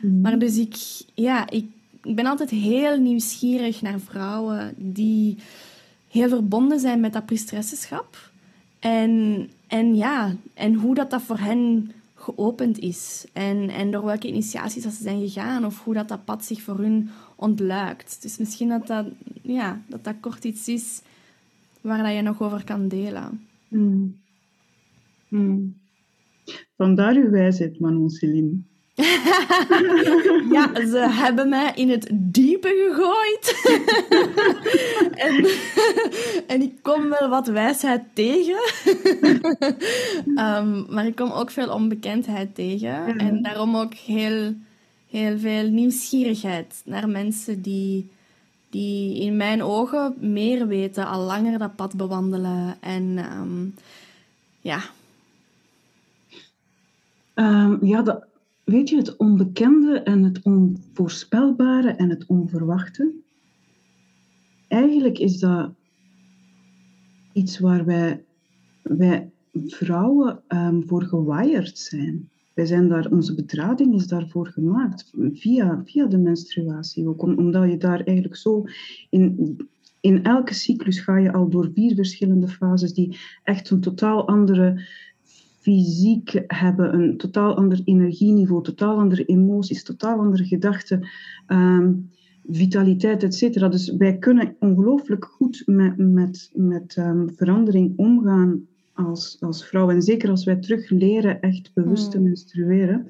Mm. 0.00 0.20
Maar 0.20 0.38
dus 0.38 0.56
ik, 0.56 0.76
ja, 1.14 1.50
ik, 1.50 1.66
ik 2.02 2.14
ben 2.14 2.26
altijd 2.26 2.50
heel 2.50 2.98
nieuwsgierig 2.98 3.82
naar 3.82 4.00
vrouwen 4.00 4.74
die 4.76 5.36
heel 6.08 6.28
verbonden 6.28 6.80
zijn 6.80 7.00
met 7.00 7.12
dat 7.12 7.26
priestressenschap. 7.26 8.30
En, 8.78 9.48
en 9.66 9.94
ja, 9.94 10.34
en 10.54 10.74
hoe 10.74 10.94
dat, 10.94 11.10
dat 11.10 11.22
voor 11.22 11.38
hen 11.38 11.92
geopend 12.22 12.78
is. 12.78 13.26
En, 13.32 13.68
en 13.68 13.90
door 13.90 14.04
welke 14.04 14.28
initiaties 14.28 14.82
dat 14.82 14.92
ze 14.92 15.02
zijn 15.02 15.28
gegaan. 15.28 15.64
Of 15.64 15.84
hoe 15.84 15.94
dat, 15.94 16.08
dat 16.08 16.24
pad 16.24 16.44
zich 16.44 16.62
voor 16.62 16.78
hun 16.78 17.08
ontluikt. 17.36 18.22
Dus 18.22 18.38
misschien 18.38 18.68
dat 18.68 18.86
dat, 18.86 19.06
ja, 19.42 19.82
dat 19.88 20.04
dat 20.04 20.14
kort 20.20 20.44
iets 20.44 20.68
is 20.68 21.02
waar 21.80 22.02
dat 22.02 22.14
je 22.14 22.22
nog 22.22 22.42
over 22.42 22.64
kan 22.64 22.88
delen. 22.88 23.46
Mm. 23.68 24.20
Mm. 25.28 25.74
Vandaar 26.76 27.14
uw 27.14 27.30
wijsheid, 27.30 27.80
Manon 27.80 28.10
Celine. 28.10 28.60
Ja, 30.54 30.86
ze 30.86 31.06
hebben 31.10 31.48
mij 31.48 31.72
in 31.74 31.90
het 31.90 32.08
diepe 32.12 32.68
gegooid. 32.68 33.60
en, 35.26 35.46
en 36.46 36.62
ik 36.62 36.74
kom 36.82 37.08
wel 37.08 37.28
wat 37.28 37.46
wijsheid 37.46 38.02
tegen. 38.12 38.60
um, 40.26 40.86
maar 40.88 41.06
ik 41.06 41.16
kom 41.16 41.30
ook 41.30 41.50
veel 41.50 41.72
onbekendheid 41.74 42.54
tegen. 42.54 43.18
En 43.18 43.42
daarom 43.42 43.76
ook 43.76 43.94
heel, 43.94 44.54
heel 45.10 45.38
veel 45.38 45.68
nieuwsgierigheid 45.68 46.82
naar 46.84 47.08
mensen 47.08 47.62
die, 47.62 48.10
die 48.70 49.20
in 49.20 49.36
mijn 49.36 49.62
ogen 49.62 50.14
meer 50.18 50.66
weten, 50.66 51.06
al 51.06 51.20
langer 51.20 51.58
dat 51.58 51.76
pad 51.76 51.96
bewandelen. 51.96 52.76
En 52.80 53.18
um, 53.38 53.74
ja. 54.60 54.80
Um, 57.34 57.78
ja, 57.82 58.02
dat 58.02 58.24
weet 58.64 58.88
je, 58.88 58.96
het 58.96 59.16
onbekende 59.16 60.02
en 60.02 60.22
het 60.22 60.42
onvoorspelbare 60.42 61.90
en 61.90 62.10
het 62.10 62.26
onverwachte. 62.26 63.12
Eigenlijk 64.68 65.18
is 65.18 65.38
dat 65.38 65.72
iets 67.32 67.58
waar 67.58 67.84
wij, 67.84 68.24
wij 68.82 69.30
vrouwen 69.52 70.42
um, 70.48 70.86
voor 70.86 71.02
gewired 71.02 71.78
zijn. 71.78 72.30
Wij 72.54 72.66
zijn 72.66 72.88
daar, 72.88 73.10
onze 73.10 73.34
bedrading 73.34 73.94
is 73.94 74.06
daarvoor 74.06 74.46
gemaakt, 74.46 75.12
via, 75.32 75.82
via 75.84 76.06
de 76.06 76.18
menstruatie 76.18 77.18
omdat 77.18 77.70
je 77.70 77.76
daar 77.76 78.00
eigenlijk 78.00 78.36
zo 78.36 78.64
in, 79.10 79.56
in 80.00 80.22
elke 80.22 80.54
cyclus 80.54 81.00
ga 81.00 81.16
je 81.16 81.32
al 81.32 81.48
door 81.48 81.70
vier 81.74 81.94
verschillende 81.94 82.48
fases 82.48 82.94
die 82.94 83.18
echt 83.42 83.70
een 83.70 83.80
totaal 83.80 84.28
andere 84.28 84.86
fysiek 85.62 86.42
hebben, 86.46 86.94
een 86.94 87.16
totaal 87.16 87.56
ander 87.56 87.80
energieniveau, 87.84 88.62
totaal 88.62 88.98
andere 88.98 89.24
emoties, 89.24 89.82
totaal 89.82 90.18
andere 90.18 90.44
gedachten, 90.44 91.08
um, 91.48 92.10
vitaliteit, 92.50 93.22
etc. 93.22 93.70
Dus 93.70 93.96
wij 93.96 94.18
kunnen 94.18 94.56
ongelooflijk 94.58 95.24
goed 95.24 95.62
met, 95.66 95.96
met, 95.96 96.50
met 96.54 96.96
um, 96.98 97.30
verandering 97.36 97.92
omgaan 97.96 98.66
als, 98.92 99.36
als 99.40 99.66
vrouw. 99.66 99.90
En 99.90 100.02
zeker 100.02 100.30
als 100.30 100.44
wij 100.44 100.56
terug 100.56 100.90
leren 100.90 101.40
echt 101.40 101.70
bewust 101.74 102.10
te 102.10 102.16
hmm. 102.16 102.26
menstrueren. 102.26 103.06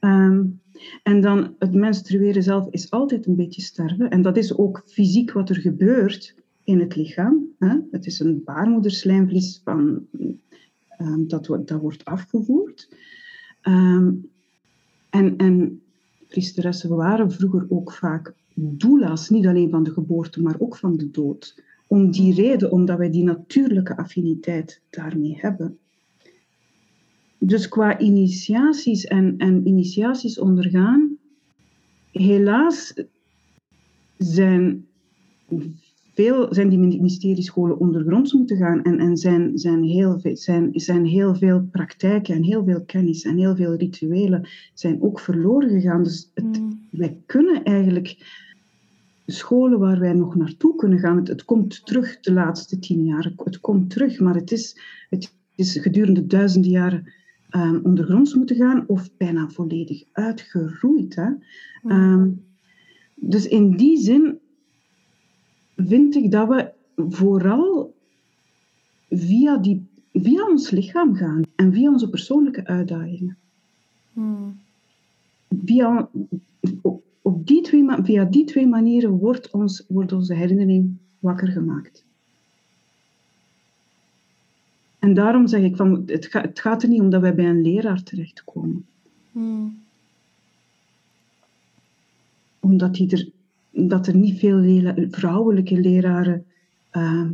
Um, 0.00 0.60
en 1.02 1.20
dan 1.20 1.54
het 1.58 1.74
menstrueren 1.74 2.42
zelf 2.42 2.66
is 2.70 2.90
altijd 2.90 3.26
een 3.26 3.36
beetje 3.36 3.62
sterven. 3.62 4.10
En 4.10 4.22
dat 4.22 4.36
is 4.36 4.56
ook 4.56 4.82
fysiek 4.86 5.32
wat 5.32 5.48
er 5.48 5.56
gebeurt 5.56 6.34
in 6.64 6.80
het 6.80 6.96
lichaam. 6.96 7.46
Hè? 7.58 7.76
Het 7.90 8.06
is 8.06 8.20
een 8.20 8.42
baarmoederslijmvlies 8.44 9.60
van 9.64 10.06
um, 11.04 11.28
dat, 11.28 11.46
dat 11.46 11.80
wordt 11.80 12.04
afgevoerd. 12.04 12.88
Um, 13.62 14.30
en, 15.10 15.36
en 15.36 15.82
priesteressen 16.28 16.96
waren 16.96 17.32
vroeger 17.32 17.66
ook 17.68 17.92
vaak 17.92 18.34
doula's, 18.54 19.30
niet 19.30 19.46
alleen 19.46 19.70
van 19.70 19.82
de 19.82 19.90
geboorte, 19.90 20.42
maar 20.42 20.56
ook 20.58 20.76
van 20.76 20.96
de 20.96 21.10
dood. 21.10 21.62
Om 21.86 22.10
die 22.10 22.34
reden, 22.34 22.70
omdat 22.70 22.98
wij 22.98 23.10
die 23.10 23.24
natuurlijke 23.24 23.96
affiniteit 23.96 24.80
daarmee 24.90 25.38
hebben. 25.40 25.78
Dus 27.38 27.68
qua 27.68 27.98
initiaties 27.98 29.04
en, 29.04 29.34
en 29.38 29.66
initiaties 29.66 30.38
ondergaan, 30.38 31.16
helaas 32.12 32.94
zijn 34.18 34.86
veel 36.14 36.54
zijn 36.54 36.68
die 36.68 37.00
mysteriescholen 37.00 37.78
ondergronds 37.78 38.32
moeten 38.32 38.56
gaan 38.56 38.82
en, 38.82 38.98
en 38.98 39.16
zijn, 39.16 39.58
zijn, 39.58 39.82
heel 39.82 40.20
veel, 40.20 40.36
zijn, 40.36 40.70
zijn 40.72 41.04
heel 41.04 41.34
veel 41.34 41.68
praktijken 41.70 42.34
en 42.34 42.42
heel 42.42 42.64
veel 42.64 42.84
kennis 42.84 43.22
en 43.22 43.36
heel 43.36 43.56
veel 43.56 43.74
rituelen 43.74 44.48
zijn 44.74 45.02
ook 45.02 45.20
verloren 45.20 45.68
gegaan. 45.68 46.02
Dus 46.02 46.30
het, 46.34 46.60
mm. 46.60 46.80
wij 46.90 47.16
kunnen 47.26 47.62
eigenlijk 47.62 48.42
scholen 49.26 49.78
waar 49.78 49.98
wij 49.98 50.12
nog 50.12 50.34
naartoe 50.34 50.74
kunnen 50.74 50.98
gaan, 50.98 51.16
het, 51.16 51.28
het, 51.28 51.44
komt 51.44 51.86
terug 51.86 52.20
de 52.20 52.32
laatste 52.32 52.78
tien 52.78 53.04
jaar, 53.04 53.32
het 53.36 53.60
komt 53.60 53.90
terug, 53.90 54.20
maar 54.20 54.34
het 54.34 54.52
is, 54.52 54.80
het 55.10 55.34
is 55.54 55.78
gedurende 55.78 56.26
duizenden 56.26 56.70
jaren 56.70 57.12
um, 57.50 57.80
ondergronds 57.82 58.34
moeten 58.34 58.56
gaan 58.56 58.84
of 58.86 59.16
bijna 59.16 59.48
volledig 59.48 60.02
uitgeroeid. 60.12 61.14
Hè? 61.14 61.28
Mm. 61.28 61.90
Ehm, 61.90 62.28
dus 63.14 63.48
in 63.48 63.76
die 63.76 63.98
zin 63.98 64.38
vind 65.76 66.14
ik 66.14 66.30
dat 66.30 66.48
we 66.48 66.72
vooral 66.96 67.94
via, 69.10 69.56
die, 69.56 69.86
via 70.12 70.46
ons 70.48 70.70
lichaam 70.70 71.14
gaan 71.14 71.42
en 71.56 71.72
via 71.72 71.90
onze 71.90 72.10
persoonlijke 72.10 72.66
uitdagingen. 72.66 73.36
Hmm. 74.12 74.58
Via, 75.64 76.08
op 77.22 77.46
die 77.46 77.62
twee, 77.62 77.84
via 78.02 78.24
die 78.24 78.44
twee 78.44 78.66
manieren 78.66 79.10
wordt, 79.10 79.50
ons, 79.50 79.84
wordt 79.88 80.12
onze 80.12 80.34
herinnering 80.34 80.96
wakker 81.18 81.48
gemaakt. 81.48 82.04
En 84.98 85.14
daarom 85.14 85.46
zeg 85.46 85.62
ik, 85.62 85.76
van, 85.76 86.02
het, 86.06 86.26
gaat, 86.26 86.44
het 86.44 86.60
gaat 86.60 86.82
er 86.82 86.88
niet 86.88 87.00
om 87.00 87.10
dat 87.10 87.20
wij 87.20 87.34
bij 87.34 87.48
een 87.48 87.62
leraar 87.62 88.02
terechtkomen. 88.02 88.86
Hmm. 89.32 89.82
Omdat 92.60 92.98
hij 92.98 93.08
er 93.08 93.28
dat 93.74 94.06
er 94.06 94.16
niet 94.16 94.38
veel 94.38 94.92
vrouwelijke 95.10 95.80
leraren 95.80 96.44
uh, 96.92 97.26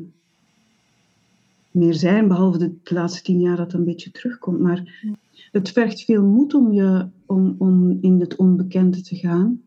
meer 1.70 1.94
zijn, 1.94 2.28
behalve 2.28 2.58
de, 2.58 2.72
laatste 2.84 3.22
tien 3.22 3.40
jaar 3.40 3.56
dat 3.56 3.72
een 3.72 3.84
beetje 3.84 4.10
terugkomt. 4.10 4.60
Maar 4.60 5.04
het 5.52 5.70
vergt 5.70 6.04
veel 6.04 6.24
moed 6.24 6.54
om, 6.54 6.72
je, 6.72 7.06
om, 7.26 7.54
om 7.58 7.98
in 8.00 8.20
het 8.20 8.36
onbekende 8.36 9.00
te 9.00 9.16
gaan. 9.16 9.60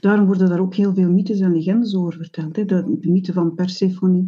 Daarom 0.00 0.26
worden 0.26 0.48
daar 0.48 0.60
ook 0.60 0.74
heel 0.74 0.94
veel 0.94 1.10
mythes 1.10 1.40
en 1.40 1.52
legendes 1.52 1.94
over 1.94 2.14
verteld. 2.14 2.56
Hè. 2.56 2.64
De, 2.64 2.98
de 3.00 3.10
mythe 3.10 3.32
van 3.32 3.54
Persephone. 3.54 4.24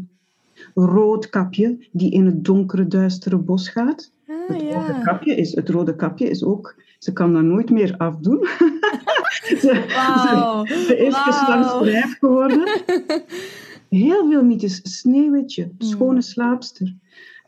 Roodkapje, 0.75 1.79
die 1.93 2.11
in 2.11 2.27
het 2.27 2.45
donkere, 2.45 2.87
duistere 2.87 3.37
bos 3.37 3.69
gaat. 3.69 4.13
Ah, 4.27 4.49
het, 4.49 4.73
rode 4.73 5.01
kapje 5.03 5.35
is, 5.35 5.55
het 5.55 5.69
rode 5.69 5.97
kapje 5.97 6.29
is 6.29 6.45
ook... 6.45 6.75
Ze 6.99 7.13
kan 7.13 7.33
dat 7.33 7.43
nooit 7.43 7.71
meer 7.71 7.95
afdoen. 7.97 8.39
ze, 9.63 9.85
wow. 9.89 10.71
is 10.99 11.15
wow. 11.15 11.23
geslachtsrijf 11.23 12.19
geworden. 12.19 12.69
Heel 13.89 14.29
veel 14.29 14.45
mythes. 14.45 14.81
Sneeuwwitje, 14.83 15.63
hmm. 15.63 15.89
schone 15.89 16.23
slaapster. 16.23 16.95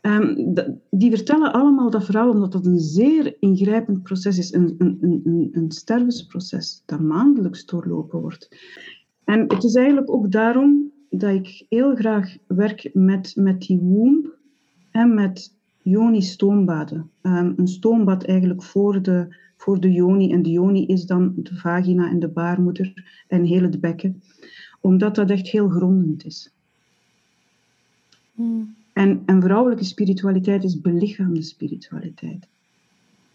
Um, 0.01 0.53
die 0.89 1.09
vertellen 1.09 1.53
allemaal 1.53 1.89
dat 1.89 2.05
verhaal 2.05 2.29
omdat 2.29 2.51
dat 2.51 2.65
een 2.65 2.79
zeer 2.79 3.35
ingrijpend 3.39 4.03
proces 4.03 4.37
is. 4.37 4.53
Een, 4.53 4.75
een, 4.77 4.97
een, 5.01 5.49
een 5.51 5.71
stervensproces 5.71 6.83
dat 6.85 6.99
maandelijks 6.99 7.65
doorlopen 7.65 8.19
wordt. 8.19 8.49
En 9.23 9.41
het 9.47 9.63
is 9.63 9.75
eigenlijk 9.75 10.11
ook 10.11 10.31
daarom 10.31 10.91
dat 11.09 11.29
ik 11.29 11.65
heel 11.69 11.95
graag 11.95 12.37
werk 12.47 12.89
met, 12.93 13.33
met 13.35 13.61
die 13.61 13.79
womb 13.79 14.27
en 14.91 15.13
met 15.13 15.55
yoni-stoombaden. 15.81 17.09
Um, 17.21 17.53
een 17.57 17.67
stoombad 17.67 18.23
eigenlijk 18.23 18.63
voor 18.63 19.01
de 19.01 19.35
voor 19.63 19.79
de 19.79 19.91
yoni. 19.91 20.31
En 20.31 20.41
de 20.41 20.51
yoni 20.51 20.85
is 20.85 21.05
dan 21.05 21.33
de 21.35 21.55
vagina 21.55 22.09
en 22.09 22.19
de 22.19 22.27
baarmoeder 22.27 22.93
en 23.27 23.43
heel 23.43 23.61
het 23.61 23.79
bekken. 23.79 24.21
Omdat 24.81 25.15
dat 25.15 25.29
echt 25.29 25.47
heel 25.47 25.69
grondend 25.69 26.25
is. 26.25 26.51
Hmm. 28.33 28.75
En, 28.93 29.21
en 29.25 29.41
vrouwelijke 29.41 29.83
spiritualiteit 29.83 30.63
is 30.63 30.81
belichaamde 30.81 31.41
spiritualiteit. 31.41 32.47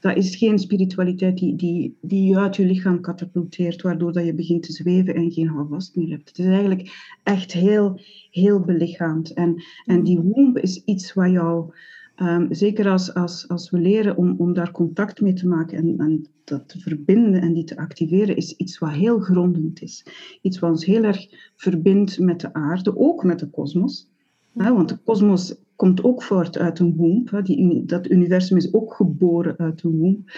dat 0.01 0.17
is 0.17 0.37
geen 0.37 0.59
spiritualiteit 0.59 1.38
die, 1.38 1.57
die, 1.57 1.97
die 2.01 2.29
je 2.29 2.38
uit 2.38 2.57
je 2.57 2.64
lichaam 2.64 3.01
katapulteert, 3.01 3.83
waardoor 3.83 4.12
dat 4.12 4.25
je 4.25 4.35
begint 4.35 4.62
te 4.62 4.73
zweven 4.73 5.14
en 5.14 5.33
geen 5.33 5.49
houvast 5.49 5.97
meer 5.97 6.11
hebt. 6.11 6.29
Het 6.29 6.38
is 6.38 6.47
eigenlijk 6.47 7.17
echt 7.23 7.53
heel, 7.53 8.01
heel 8.31 8.61
belichaamd. 8.61 9.33
En, 9.33 9.62
en 9.85 10.03
die 10.03 10.21
womb 10.21 10.59
is 10.59 10.83
iets 10.85 11.12
wat 11.12 11.31
jou, 11.31 11.73
um, 12.21 12.55
zeker 12.55 12.89
als, 12.89 13.15
als, 13.15 13.49
als 13.49 13.71
we 13.71 13.79
leren 13.79 14.17
om, 14.17 14.35
om 14.39 14.53
daar 14.53 14.71
contact 14.71 15.21
mee 15.21 15.33
te 15.33 15.49
maken 15.49 15.79
en, 15.79 15.99
en 15.99 16.27
dat 16.45 16.69
te 16.69 16.79
verbinden 16.79 17.41
en 17.41 17.53
die 17.53 17.65
te 17.65 17.77
activeren, 17.77 18.37
is 18.37 18.57
iets 18.57 18.79
wat 18.79 18.91
heel 18.91 19.19
grondend 19.19 19.83
is. 19.83 20.05
Iets 20.43 20.59
wat 20.59 20.71
ons 20.71 20.85
heel 20.85 21.03
erg 21.03 21.27
verbindt 21.57 22.19
met 22.19 22.41
de 22.41 22.53
aarde, 22.53 22.97
ook 22.97 23.25
met 23.25 23.39
de 23.39 23.47
kosmos. 23.47 24.09
Want 24.53 24.89
de 24.89 24.97
kosmos 24.97 25.55
komt 25.77 26.03
ook 26.03 26.23
voort 26.23 26.59
uit 26.59 26.79
een 26.79 26.95
womb. 26.97 27.41
Die, 27.45 27.85
dat 27.85 28.11
universum 28.11 28.57
is 28.57 28.73
ook 28.73 28.95
geboren 28.95 29.59
uit 29.59 29.83
een 29.83 29.99
womb. 29.99 30.31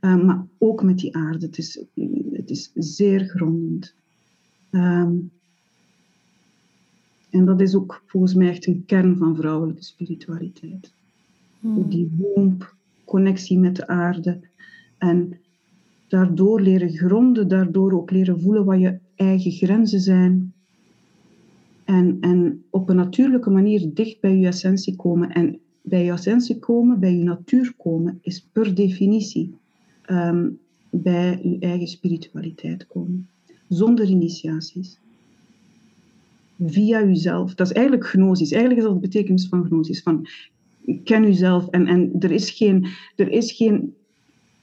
Uh, 0.00 0.24
maar 0.24 0.46
ook 0.58 0.82
met 0.82 0.98
die 0.98 1.16
aarde. 1.16 1.46
Het 1.46 1.58
is, 1.58 1.84
het 2.32 2.50
is 2.50 2.70
zeer 2.74 3.24
grondend. 3.24 3.94
Um, 4.70 5.30
en 7.30 7.44
dat 7.44 7.60
is 7.60 7.74
ook 7.74 8.02
volgens 8.06 8.34
mij 8.34 8.48
echt 8.48 8.66
een 8.66 8.82
kern 8.86 9.16
van 9.16 9.36
vrouwelijke 9.36 9.84
spiritualiteit. 9.84 10.92
Hmm. 11.60 11.88
Die 11.88 12.10
womb, 12.16 12.74
connectie 13.04 13.58
met 13.58 13.76
de 13.76 13.86
aarde. 13.86 14.40
En 14.98 15.38
daardoor 16.06 16.60
leren 16.60 16.90
gronden, 16.90 17.48
daardoor 17.48 17.92
ook 17.92 18.10
leren 18.10 18.40
voelen 18.40 18.64
wat 18.64 18.80
je 18.80 18.98
eigen 19.16 19.50
grenzen 19.50 20.00
zijn. 20.00 20.52
En, 21.84 22.16
en 22.20 22.64
op 22.70 22.88
een 22.88 22.96
natuurlijke 22.96 23.50
manier 23.50 23.90
dicht 23.94 24.20
bij 24.20 24.36
je 24.36 24.46
essentie 24.46 24.96
komen. 24.96 25.32
En 25.32 25.58
bij 25.82 26.04
je 26.04 26.12
essentie 26.12 26.58
komen, 26.58 27.00
bij 27.00 27.16
je 27.16 27.22
natuur 27.22 27.74
komen, 27.76 28.18
is 28.22 28.48
per 28.52 28.74
definitie 28.74 29.54
ehm, 30.02 30.48
bij 30.90 31.40
je 31.42 31.56
eigen 31.60 31.86
spiritualiteit 31.86 32.86
komen. 32.86 33.28
Zonder 33.68 34.08
initiaties. 34.08 34.98
Via 36.66 37.04
jezelf. 37.04 37.54
Dat 37.54 37.66
is 37.66 37.72
eigenlijk 37.72 38.06
gnosis. 38.06 38.50
Eigenlijk 38.50 38.80
is 38.80 38.86
dat 38.86 39.02
de 39.02 39.08
betekenis 39.08 39.48
van 39.48 39.64
gnosis. 39.64 40.02
Van 40.02 40.26
ken 41.04 41.22
jezelf. 41.22 41.68
En, 41.68 41.86
en 41.86 42.12
er, 42.18 42.30
is 42.30 42.50
geen, 42.50 42.86
er 43.16 43.28
is 43.28 43.52
geen 43.52 43.94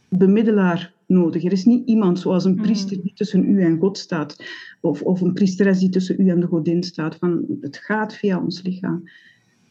bemiddelaar 0.09 0.93
nodig. 1.05 1.43
Er 1.43 1.51
is 1.51 1.65
niet 1.65 1.87
iemand 1.87 2.19
zoals 2.19 2.45
een 2.45 2.55
priester 2.55 3.01
die 3.01 3.13
tussen 3.15 3.49
u 3.49 3.61
en 3.61 3.77
God 3.79 3.97
staat, 3.97 4.43
of, 4.81 5.01
of 5.01 5.21
een 5.21 5.33
priesteres 5.33 5.79
die 5.79 5.89
tussen 5.89 6.21
u 6.21 6.29
en 6.29 6.39
de 6.39 6.47
godin 6.47 6.83
staat. 6.83 7.15
Van, 7.15 7.45
het 7.61 7.77
gaat 7.77 8.15
via 8.15 8.39
ons 8.39 8.61
lichaam. 8.61 9.03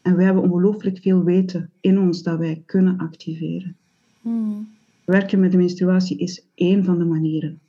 En 0.01 0.15
wij 0.15 0.25
hebben 0.25 0.43
ongelooflijk 0.43 0.97
veel 0.97 1.23
weten 1.23 1.69
in 1.81 1.99
ons 1.99 2.23
dat 2.23 2.37
wij 2.37 2.63
kunnen 2.65 2.97
activeren. 2.97 3.75
Mm. 4.21 4.67
Werken 5.05 5.39
met 5.39 5.51
de 5.51 5.57
menstruatie 5.57 6.17
is 6.17 6.45
één 6.55 6.83
van 6.83 6.97
de 6.97 7.05
manieren. 7.05 7.59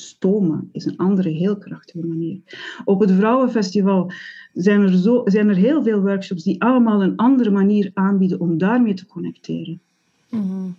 Stomen 0.00 0.68
is 0.72 0.84
een 0.84 0.96
andere 0.96 1.28
heel 1.28 1.56
krachtige 1.56 2.06
manier. 2.06 2.38
Op 2.84 3.00
het 3.00 3.10
Vrouwenfestival 3.10 4.12
zijn 4.54 4.80
er, 4.80 4.96
zo, 4.96 5.22
zijn 5.24 5.48
er 5.48 5.56
heel 5.56 5.82
veel 5.82 6.00
workshops 6.00 6.42
die 6.42 6.62
allemaal 6.62 7.02
een 7.02 7.16
andere 7.16 7.50
manier 7.50 7.90
aanbieden 7.94 8.40
om 8.40 8.58
daarmee 8.58 8.94
te 8.94 9.06
connecteren. 9.06 9.80
Mm 10.28 10.76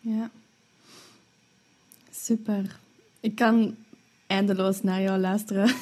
Ja. 0.00 0.30
Super. 2.10 2.78
Ik 3.20 3.34
kan 3.34 3.74
eindeloos 4.26 4.82
naar 4.82 5.02
jou 5.02 5.20
luisteren. 5.20 5.64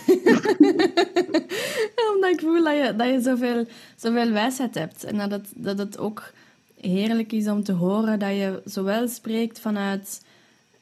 Omdat 2.14 2.30
ik 2.30 2.40
voel 2.40 2.64
dat 2.64 2.76
je, 2.76 2.94
dat 2.96 3.08
je 3.08 3.20
zoveel, 3.20 3.66
zoveel 3.96 4.30
wijsheid 4.30 4.74
hebt. 4.74 5.04
En 5.04 5.28
dat 5.28 5.42
dat 5.54 5.78
het 5.78 5.98
ook 5.98 6.32
heerlijk 6.80 7.32
is 7.32 7.48
om 7.48 7.62
te 7.62 7.72
horen 7.72 8.18
dat 8.18 8.30
je 8.30 8.62
zowel 8.64 9.08
spreekt 9.08 9.60
vanuit 9.60 10.24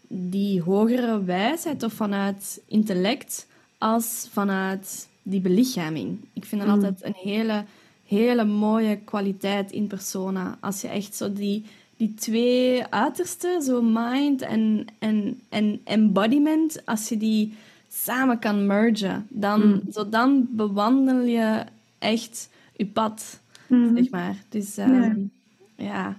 die 0.08 0.60
hogere 0.60 1.24
wijsheid 1.24 1.82
of 1.82 1.92
vanuit 1.92 2.60
intellect, 2.66 3.46
als 3.78 4.28
vanuit 4.30 5.08
die 5.22 5.40
belichaming. 5.40 6.18
Ik 6.32 6.44
vind 6.44 6.60
dat 6.60 6.70
mm. 6.70 6.76
altijd 6.76 7.04
een 7.04 7.30
hele, 7.30 7.64
hele 8.06 8.44
mooie 8.44 8.96
kwaliteit 8.96 9.72
in 9.72 9.86
persona. 9.86 10.58
Als 10.60 10.80
je 10.80 10.88
echt 10.88 11.14
zo 11.14 11.32
die 11.32 11.64
die 11.96 12.14
twee 12.14 12.86
uitersten, 12.86 13.62
zo 13.62 13.82
mind 13.82 14.42
en, 14.42 14.86
en, 14.98 15.40
en 15.48 15.80
embodiment, 15.84 16.86
als 16.86 17.08
je 17.08 17.16
die 17.16 17.54
samen 17.88 18.38
kan 18.38 18.66
mergen, 18.66 19.26
dan, 19.30 19.66
mm. 19.66 19.80
zo 19.92 20.08
dan 20.08 20.48
bewandel 20.50 21.22
je 21.22 21.64
echt 21.98 22.48
je 22.76 22.86
pad, 22.86 23.40
mm. 23.66 23.96
zeg 23.96 24.10
maar. 24.10 24.36
Dus 24.48 24.78
um, 24.78 25.30
ja. 25.76 25.84
ja. 25.84 26.16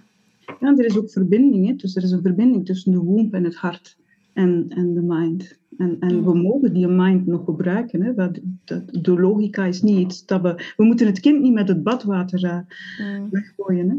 Ja. 0.59 0.75
er 0.77 0.85
is 0.85 0.97
ook 0.97 1.09
verbinding. 1.09 1.67
Hè? 1.67 1.75
Dus 1.75 1.95
er 1.95 2.03
is 2.03 2.11
een 2.11 2.21
verbinding 2.21 2.65
tussen 2.65 2.91
de 2.91 2.97
womb 2.97 3.33
en 3.33 3.43
het 3.43 3.55
hart 3.55 3.97
en, 4.33 4.65
en 4.69 4.93
de 4.93 5.01
mind. 5.01 5.59
En, 5.77 5.97
en 5.99 6.23
we 6.23 6.33
mogen 6.33 6.73
die 6.73 6.87
mind 6.87 7.25
nog 7.25 7.45
gebruiken. 7.45 8.01
Hè? 8.01 8.13
Dat, 8.13 8.39
dat, 8.63 8.83
de 9.01 9.19
logica 9.19 9.65
is 9.65 9.81
niet 9.81 9.97
iets 9.97 10.25
dat 10.25 10.41
we... 10.41 10.73
We 10.77 10.83
moeten 10.83 11.07
het 11.07 11.19
kind 11.19 11.41
niet 11.41 11.53
met 11.53 11.67
het 11.67 11.83
badwater 11.83 12.43
uh, 12.43 13.21
weggooien. 13.29 13.89
Hè? 13.89 13.95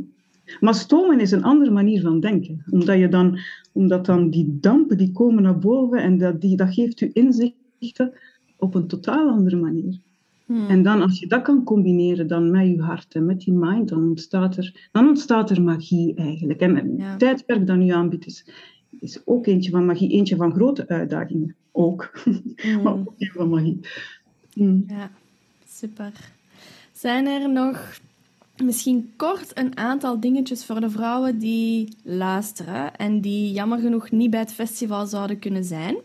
Maar 0.61 0.75
stomen 0.75 1.21
is 1.21 1.31
een 1.31 1.45
andere 1.45 1.71
manier 1.71 2.01
van 2.01 2.21
denken. 2.21 2.65
Omdat, 2.71 2.99
je 2.99 3.09
dan, 3.09 3.39
omdat 3.73 4.07
dan 4.07 4.31
die 4.31 4.59
dampen 4.61 4.99
die 4.99 5.13
komen 5.13 5.43
naar 5.43 5.59
boven 5.59 6.03
en 6.03 6.19
dat, 6.19 6.41
die, 6.41 6.57
dat 6.57 6.75
geeft 6.75 7.01
u 7.01 7.11
inzichten 7.13 8.13
op 8.57 8.75
een 8.75 8.87
totaal 8.87 9.29
andere 9.29 9.57
manier. 9.57 9.99
Hmm. 10.47 10.69
En 10.69 10.83
dan 10.83 11.03
als 11.03 11.19
je 11.19 11.27
dat 11.27 11.43
kan 11.43 11.65
combineren 11.65 12.27
dan 12.27 12.51
met 12.51 12.67
je 12.67 12.83
hart 12.83 13.15
en 13.15 13.27
met 13.27 13.41
die 13.41 13.53
mind, 13.53 13.89
dan 13.89 14.09
ontstaat 14.09 14.57
er, 14.57 14.89
dan 14.93 15.09
ontstaat 15.09 15.51
er 15.51 15.63
magie 15.63 16.15
eigenlijk. 16.15 16.61
En 16.61 16.77
het 16.77 17.19
tijdperk 17.19 17.67
dat 17.67 17.77
nu 17.77 17.89
aanbiedt 17.89 18.27
is, 18.27 18.47
is 19.01 19.21
ook 19.25 19.47
eentje 19.47 19.71
van 19.71 19.87
magie, 19.87 20.11
eentje 20.11 20.37
van 20.37 20.53
grote 20.53 20.89
uitdagingen. 20.89 21.55
Ook. 21.73 22.11
Hmm. 22.57 22.83
maar 22.83 22.93
ook 22.93 23.15
een 23.19 23.31
van 23.35 23.49
magie. 23.49 23.81
Hmm. 24.53 24.85
Ja, 24.89 25.11
super. 25.67 26.13
Zijn 26.93 27.27
er 27.27 27.51
nog 27.51 27.99
Misschien 28.65 29.13
kort 29.17 29.51
een 29.55 29.77
aantal 29.77 30.21
dingetjes 30.21 30.65
voor 30.65 30.81
de 30.81 30.91
vrouwen 30.91 31.39
die 31.39 31.89
luisteren 32.03 32.97
en 32.97 33.21
die 33.21 33.53
jammer 33.53 33.79
genoeg 33.79 34.11
niet 34.11 34.31
bij 34.31 34.41
het 34.41 34.53
festival 34.53 35.07
zouden 35.07 35.39
kunnen 35.39 35.65
zijn. 35.65 35.97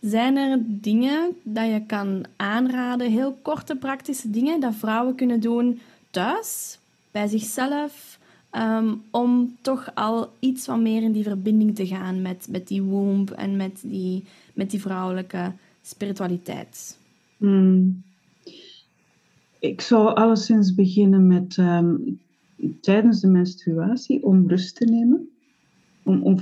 Zijn 0.00 0.36
er 0.36 0.58
dingen 0.66 1.36
dat 1.42 1.66
je 1.66 1.82
kan 1.86 2.24
aanraden, 2.36 3.10
heel 3.10 3.38
korte 3.42 3.76
praktische 3.76 4.30
dingen 4.30 4.60
dat 4.60 4.74
vrouwen 4.74 5.14
kunnen 5.14 5.40
doen 5.40 5.80
thuis, 6.10 6.78
bij 7.10 7.26
zichzelf, 7.26 8.18
ehm, 8.50 8.94
om 9.10 9.56
toch 9.60 9.90
al 9.94 10.32
iets 10.38 10.66
wat 10.66 10.80
meer 10.80 11.02
in 11.02 11.12
die 11.12 11.22
verbinding 11.22 11.74
te 11.74 11.86
gaan 11.86 12.22
met, 12.22 12.46
met 12.50 12.68
die 12.68 12.82
womb 12.82 13.30
en 13.30 13.56
met 13.56 13.80
die, 13.82 14.24
met 14.54 14.70
die 14.70 14.80
vrouwelijke 14.80 15.52
spiritualiteit? 15.82 16.98
Hmm. 17.36 18.02
Ik 19.58 19.80
zou 19.80 20.14
alleszins 20.14 20.74
beginnen 20.74 21.26
met 21.26 21.56
ehm, 21.58 21.94
tijdens 22.80 23.20
de 23.20 23.28
menstruatie 23.28 24.24
om 24.24 24.48
rust 24.48 24.76
te 24.76 24.84
nemen. 24.84 25.28
Om, 26.02 26.22
om, 26.22 26.38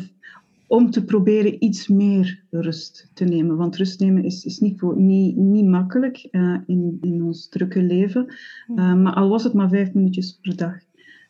om 0.66 0.90
te 0.90 1.04
proberen 1.04 1.64
iets 1.64 1.88
meer 1.88 2.42
rust 2.50 3.10
te 3.14 3.24
nemen. 3.24 3.56
Want 3.56 3.76
rust 3.76 4.00
nemen 4.00 4.24
is, 4.24 4.44
is 4.44 4.58
niet, 4.58 4.78
voor, 4.78 5.00
niet, 5.00 5.36
niet 5.36 5.66
makkelijk 5.66 6.28
uh, 6.30 6.56
in, 6.66 6.98
in 7.00 7.22
ons 7.22 7.48
drukke 7.48 7.82
leven. 7.82 8.26
Uh, 8.70 8.94
maar 8.94 9.14
al 9.14 9.28
was 9.28 9.44
het 9.44 9.52
maar 9.52 9.68
vijf 9.68 9.94
minuutjes 9.94 10.38
per 10.42 10.56
dag. 10.56 10.74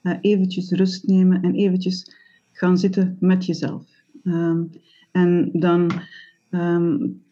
Uh, 0.03 0.12
eventjes 0.20 0.70
rust 0.70 1.07
nemen 1.07 1.42
en 1.42 1.55
eventjes 1.55 2.16
gaan 2.53 2.79
zitten 2.79 3.16
met 3.20 3.46
jezelf. 3.46 3.85
Um, 4.25 4.70
en 5.11 5.51
dan 5.53 5.90
um, 6.51 7.22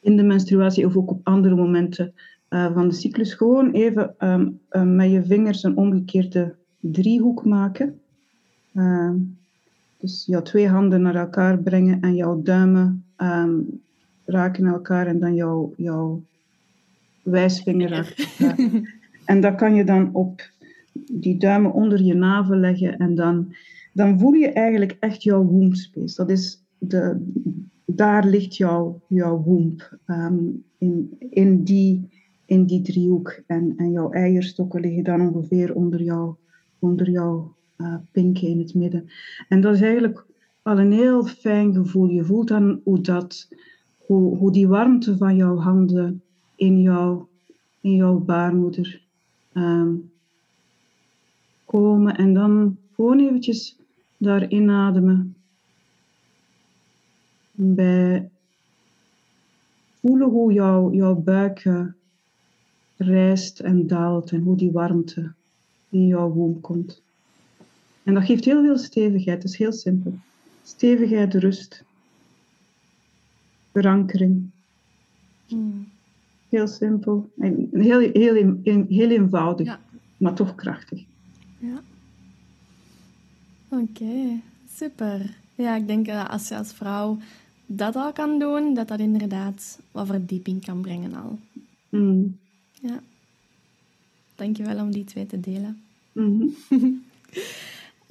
in 0.00 0.16
de 0.16 0.22
menstruatie 0.22 0.86
of 0.86 0.96
ook 0.96 1.10
op 1.10 1.20
andere 1.22 1.54
momenten 1.54 2.12
van 2.48 2.88
de 2.88 2.94
cyclus 2.94 3.34
gewoon 3.34 3.70
even 3.70 4.14
um, 4.18 4.60
um, 4.70 4.96
met 4.96 5.10
je 5.10 5.24
vingers 5.24 5.62
een 5.62 5.76
omgekeerde 5.76 6.54
driehoek 6.80 7.44
maken. 7.44 8.00
Dus 10.04 10.24
jouw 10.26 10.42
twee 10.42 10.68
handen 10.68 11.02
naar 11.02 11.14
elkaar 11.14 11.58
brengen 11.58 12.00
en 12.00 12.14
jouw 12.14 12.42
duimen 12.42 13.04
um, 13.16 13.80
raken 14.24 14.66
elkaar 14.66 15.06
en 15.06 15.20
dan 15.20 15.34
jouw, 15.34 15.72
jouw 15.76 16.22
wijsvinger. 17.22 18.14
en 19.24 19.40
dat 19.40 19.54
kan 19.54 19.74
je 19.74 19.84
dan 19.84 20.14
op 20.14 20.50
die 21.12 21.38
duimen 21.38 21.72
onder 21.72 22.02
je 22.02 22.14
navel 22.14 22.56
leggen 22.56 22.98
en 22.98 23.14
dan, 23.14 23.54
dan 23.92 24.18
voel 24.18 24.32
je 24.32 24.52
eigenlijk 24.52 24.96
echt 25.00 25.22
jouw 25.22 25.42
womb 25.42 25.74
space. 25.74 26.16
Dat 26.16 26.30
is 26.30 26.62
de, 26.78 27.32
daar 27.84 28.26
ligt 28.26 28.56
jouw, 28.56 29.00
jouw 29.06 29.42
womb. 29.42 29.98
in, 30.78 31.16
in 31.30 31.64
die 31.64 32.08
in 32.46 32.64
die 32.64 32.82
driehoek. 32.82 33.40
En, 33.46 33.74
en 33.76 33.90
jouw 33.90 34.10
eierstokken 34.10 34.80
liggen 34.80 35.04
dan 35.04 35.20
ongeveer 35.20 35.74
onder, 35.74 36.02
jou, 36.02 36.34
onder 36.78 37.10
jouw 37.10 37.54
uh, 37.76 37.94
pinken 38.10 38.48
in 38.48 38.58
het 38.58 38.74
midden. 38.74 39.10
En 39.48 39.60
dat 39.60 39.74
is 39.74 39.80
eigenlijk 39.80 40.24
al 40.62 40.78
een 40.78 40.92
heel 40.92 41.24
fijn 41.24 41.74
gevoel. 41.74 42.08
Je 42.08 42.24
voelt 42.24 42.48
dan 42.48 42.80
hoe, 42.84 43.00
dat, 43.00 43.48
hoe, 43.98 44.36
hoe 44.36 44.52
die 44.52 44.68
warmte 44.68 45.16
van 45.16 45.36
jouw 45.36 45.56
handen 45.56 46.22
in, 46.54 46.82
jou, 46.82 47.24
in 47.80 47.94
jouw 47.94 48.18
baarmoeder 48.18 49.02
um, 49.54 50.10
komen. 51.64 52.16
En 52.16 52.34
dan 52.34 52.76
gewoon 52.94 53.20
eventjes 53.20 53.76
daar 54.16 54.48
inademen. 54.48 55.34
bij 57.52 58.30
voelen 60.00 60.28
hoe 60.28 60.52
jouw, 60.52 60.92
jouw 60.92 61.14
buik 61.14 61.64
eh, 61.64 61.86
rijst 62.96 63.60
en 63.60 63.86
daalt 63.86 64.30
en 64.30 64.40
hoe 64.40 64.56
die 64.56 64.72
warmte 64.72 65.32
in 65.88 66.06
jouw 66.06 66.30
womb 66.30 66.62
komt. 66.62 67.02
En 68.04 68.14
dat 68.14 68.24
geeft 68.24 68.44
heel 68.44 68.62
veel 68.62 68.78
stevigheid, 68.78 69.42
het 69.42 69.52
is 69.52 69.58
heel 69.58 69.72
simpel. 69.72 70.18
Stevigheid, 70.62 71.34
rust, 71.34 71.84
verankering. 73.72 74.50
Hmm. 75.46 75.88
Heel 76.48 76.66
simpel. 76.66 77.30
En 77.38 77.68
heel, 77.72 77.98
heel, 77.98 78.56
heel 78.88 79.10
eenvoudig, 79.10 79.78
maar 80.16 80.34
toch 80.34 80.54
krachtig. 80.54 81.02
Ja. 81.58 81.82
Oké, 83.68 84.40
super. 84.74 85.36
Ja, 85.54 85.76
ik 85.76 85.86
denk 85.86 86.06
dat 86.06 86.28
als 86.28 86.48
je 86.48 86.56
als 86.56 86.72
vrouw 86.72 87.18
dat 87.66 87.96
al 87.96 88.12
kan 88.12 88.38
doen, 88.38 88.74
dat 88.74 88.88
dat 88.88 88.98
inderdaad 88.98 89.78
wat 89.90 90.06
verdieping 90.06 90.64
kan 90.64 90.80
brengen 90.80 91.14
al. 91.14 91.38
Mm. 91.88 92.36
Ja. 92.80 93.00
Dankjewel 94.34 94.78
om 94.78 94.90
die 94.90 95.04
twee 95.04 95.26
te 95.26 95.40
delen. 95.40 95.82
Mm 96.12 96.54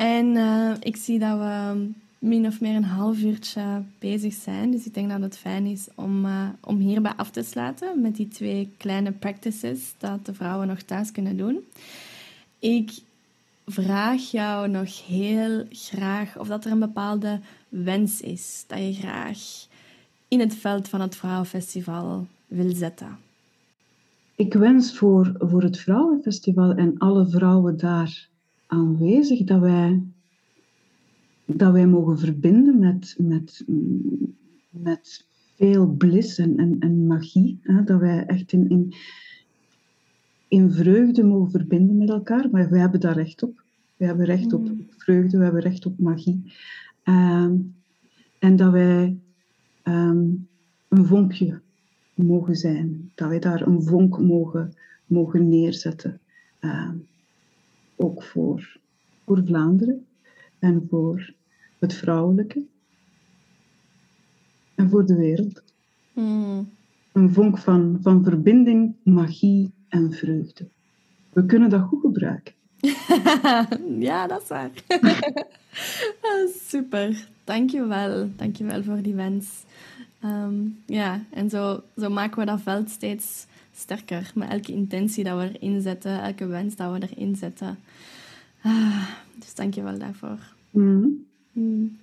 en 0.04 0.36
uh, 0.36 0.72
ik 0.80 0.96
zie 0.96 1.20
dat 1.20 1.38
we 1.38 1.88
min 2.20 2.46
of 2.46 2.62
meer 2.62 2.76
een 2.76 2.84
half 2.84 3.22
uurtje 3.22 3.84
bezig 4.00 4.34
zijn. 4.34 4.72
Dus 4.72 4.86
ik 4.86 4.94
denk 4.94 5.10
dat 5.10 5.22
het 5.22 5.38
fijn 5.38 5.66
is 5.66 5.88
om, 5.96 6.26
uh, 6.26 6.48
om 6.62 6.78
hierbij 6.78 7.14
af 7.16 7.30
te 7.30 7.44
sluiten 7.44 8.02
met 8.02 8.16
die 8.16 8.28
twee 8.28 8.70
kleine 8.78 9.12
practices 9.12 9.94
dat 9.98 10.26
de 10.26 10.34
vrouwen 10.34 10.68
nog 10.68 10.82
thuis 10.82 11.12
kunnen 11.12 11.38
doen. 11.38 11.60
Ik 12.60 12.92
vraag 13.66 14.32
jou 14.32 14.68
nog 14.70 15.08
heel 15.08 15.64
graag 15.70 16.40
of 16.40 16.48
dat 16.48 16.66
er 16.66 16.72
een 16.72 16.80
bepaalde 16.80 17.40
wens 17.70 18.22
is 18.22 18.64
dat 18.68 18.80
je 18.80 18.94
graag 18.94 19.68
in 20.28 20.40
het 20.40 20.56
veld 20.56 20.90
van 20.90 21.02
het 21.02 21.16
Vrouwenfestival 21.16 22.28
wil 22.48 22.76
zetten. 22.76 23.18
Ik 24.36 24.54
wens 24.54 24.98
voor, 24.98 25.36
voor 25.40 25.64
het 25.64 25.78
Vrouwenfestival 25.78 26.72
en 26.72 26.98
alle 26.98 27.30
vrouwen 27.30 27.78
daar 27.78 28.32
aanwezig 28.74 29.44
dat 29.44 29.60
wij, 29.60 30.02
dat 31.46 31.72
wij 31.72 31.88
mogen 31.88 32.20
verbinden 32.20 32.80
met, 32.80 33.16
met, 33.18 33.66
met 34.70 35.26
veel 35.56 35.88
bliss 35.88 36.38
en, 36.38 36.58
en, 36.58 36.76
en 36.80 37.08
magie. 37.08 37.60
Hè? 37.62 37.84
Dat 37.84 38.00
wij 38.00 38.26
echt 38.26 38.52
in, 38.52 38.70
in, 38.70 38.94
in 40.48 40.72
vreugde 40.72 41.24
mogen 41.24 41.52
verbinden 41.52 41.98
met 41.98 42.10
elkaar, 42.10 42.50
maar 42.52 42.70
we 42.70 42.80
hebben 42.80 43.00
daar 43.00 43.16
recht 43.16 43.44
op. 43.44 43.64
We 43.98 44.06
hebben 44.06 44.26
recht 44.26 44.54
op 44.54 44.70
mm. 44.70 44.86
vreugde, 44.98 45.38
we 45.38 45.44
hebben 45.44 45.62
recht 45.62 45.86
op 45.86 46.00
magie. 46.00 46.54
Ehm, 47.04 47.56
en 48.40 48.56
dat 48.56 48.72
wij 48.72 49.18
ehm, 49.84 50.26
een 50.88 51.06
vonkje 51.06 51.62
mogen 52.14 52.56
zijn, 52.56 53.12
dat 53.16 53.30
wij 53.30 53.40
daar 53.40 53.68
een 53.68 53.82
vonk 53.82 54.20
mogen, 54.20 54.74
mogen 55.06 55.50
neerzetten. 55.50 56.20
Ehm, 56.60 56.96
ook 57.96 58.24
voor, 58.24 58.78
voor 59.26 59.42
Vlaanderen 59.46 60.06
en 60.60 60.88
voor 60.90 61.34
het 61.80 61.94
vrouwelijke 61.94 62.64
en 64.76 64.90
voor 64.90 65.06
de 65.06 65.16
wereld. 65.16 65.64
Mm. 66.14 66.70
Een 67.12 67.34
vonk 67.34 67.58
van, 67.58 68.00
van 68.02 68.24
verbinding, 68.24 68.96
magie 69.04 69.72
en 69.90 70.12
vreugde. 70.12 70.68
We 71.30 71.46
kunnen 71.46 71.70
dat 71.70 71.82
goed 71.82 72.02
gebruiken. 72.02 72.54
ja, 74.10 74.28
dat 74.28 74.42
is 74.42 74.48
waar. 74.48 74.72
Ah, 76.22 76.50
super. 76.68 77.28
Dankjewel. 77.44 78.30
Dankjewel 78.36 78.84
voor 78.84 79.02
die 79.02 79.14
wens. 79.14 79.64
Ehm, 80.20 80.54
ja, 80.86 81.22
en 81.30 81.50
zo, 81.50 81.84
zo 81.98 82.10
maken 82.10 82.40
we 82.40 82.46
dat 82.46 82.62
veld 82.62 82.90
steeds 82.90 83.46
sterker. 83.76 84.32
Met 84.36 84.50
elke 84.50 84.72
intentie 84.72 85.24
dat 85.24 85.40
we 85.40 85.60
erin 85.60 85.82
zetten, 85.82 86.22
elke 86.22 86.46
wens 86.46 86.76
dat 86.76 86.92
we 87.00 87.08
erin 87.10 87.36
zetten. 87.36 87.80
Ah, 88.62 89.08
dus 89.36 89.56
dankjewel 89.56 89.98
daarvoor. 89.98 90.38
Mm. 90.70 91.26
Mm. 91.52 91.98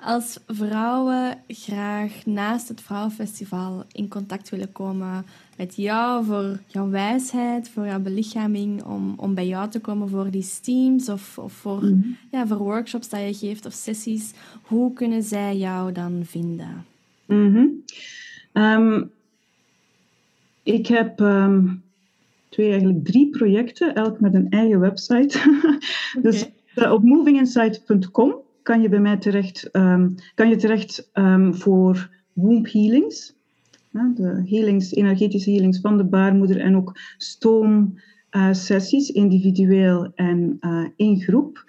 Als 0.00 0.38
vrouwen 0.46 1.38
graag 1.48 2.26
naast 2.26 2.68
het 2.68 2.80
Vrouwenfestival 2.80 3.84
in 3.92 4.08
contact 4.08 4.48
willen 4.48 4.72
komen 4.72 5.24
met 5.56 5.76
jou 5.76 6.24
voor 6.24 6.58
jouw 6.66 6.88
wijsheid, 6.88 7.68
voor 7.68 7.86
jouw 7.86 8.00
belichaming, 8.00 8.84
om, 8.84 9.14
om 9.16 9.34
bij 9.34 9.46
jou 9.46 9.70
te 9.70 9.80
komen 9.80 10.08
voor 10.08 10.30
die 10.30 10.42
steams 10.42 11.08
of, 11.08 11.38
of 11.38 11.52
voor, 11.52 11.84
Mhm. 11.84 12.08
ja, 12.30 12.46
voor 12.46 12.56
workshops 12.58 13.08
dat 13.08 13.20
je 13.20 13.46
geeft 13.46 13.66
of 13.66 13.72
sessies, 13.72 14.32
hoe 14.62 14.92
kunnen 14.92 15.22
zij 15.22 15.56
jou 15.56 15.92
dan 15.92 16.20
vinden? 16.24 16.84
Mhm. 17.24 17.66
Ehm, 18.52 19.02
ik 20.68 20.86
heb 20.86 21.20
ehm, 21.20 21.66
twee, 22.48 22.70
eigenlijk 22.70 23.04
drie 23.04 23.30
projecten, 23.30 23.94
elk 23.94 24.20
met 24.20 24.34
een 24.34 24.50
eigen 24.50 24.80
website. 24.80 25.38
dus 26.22 26.50
eh, 26.74 26.92
op 26.92 27.02
movinginsight.com 27.02 28.34
kan 28.62 28.82
je 28.82 28.88
bij 28.88 29.00
mij 29.00 29.16
terecht, 29.16 29.70
ehm, 29.70 30.08
kan 30.34 30.48
je 30.48 30.56
terecht 30.56 31.10
ehm, 31.12 31.52
voor 31.52 32.10
womb 32.32 32.72
healings. 32.72 33.36
Ja, 33.90 34.12
de 34.14 34.42
healings, 34.46 34.92
energetische 34.94 35.50
healings 35.50 35.80
van 35.80 35.96
de 35.96 36.04
baarmoeder 36.04 36.60
en 36.60 36.76
ook 36.76 36.98
stoomsessies, 37.16 39.10
individueel 39.10 40.12
en 40.14 40.56
eh, 40.60 40.84
in 40.96 41.20
groep. 41.20 41.64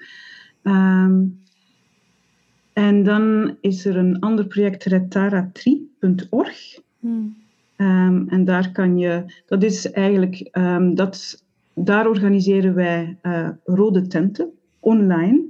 En 2.73 3.03
dan 3.03 3.57
is 3.61 3.85
er 3.85 3.97
een 3.97 4.19
ander 4.19 4.47
project, 4.47 4.83
retaratri.org. 4.83 6.79
Hmm. 6.99 7.35
Ehm, 7.79 8.27
en 8.27 8.45
daar 8.45 8.71
kan 8.71 8.97
je, 8.97 9.41
dat 9.45 9.63
is 9.63 9.91
eigenlijk, 9.91 10.35
ehm, 10.35 10.93
dat, 10.93 11.43
daar 11.73 12.07
organiseren 12.07 12.73
wij 12.73 13.17
eh, 13.21 13.49
rode 13.63 14.07
tenten 14.07 14.51
online, 14.79 15.45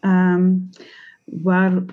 ehm, 0.00 0.56
waar 1.24 1.84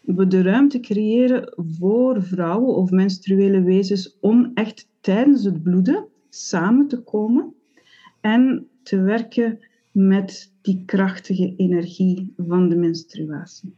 we 0.00 0.26
de 0.26 0.42
ruimte 0.42 0.80
creëren 0.80 1.52
voor 1.56 2.22
vrouwen 2.22 2.74
of 2.74 2.90
menstruele 2.90 3.62
wezens 3.62 4.16
om 4.20 4.50
echt 4.54 4.88
tijdens 5.00 5.44
het 5.44 5.62
bloeden 5.62 6.06
samen 6.28 6.88
te 6.88 7.02
komen 7.02 7.54
en 8.20 8.66
te 8.82 9.00
werken 9.00 9.58
met 9.92 10.52
die 10.62 10.82
krachtige 10.86 11.54
energie 11.56 12.32
van 12.36 12.68
de 12.68 12.76
menstruatie. 12.76 13.74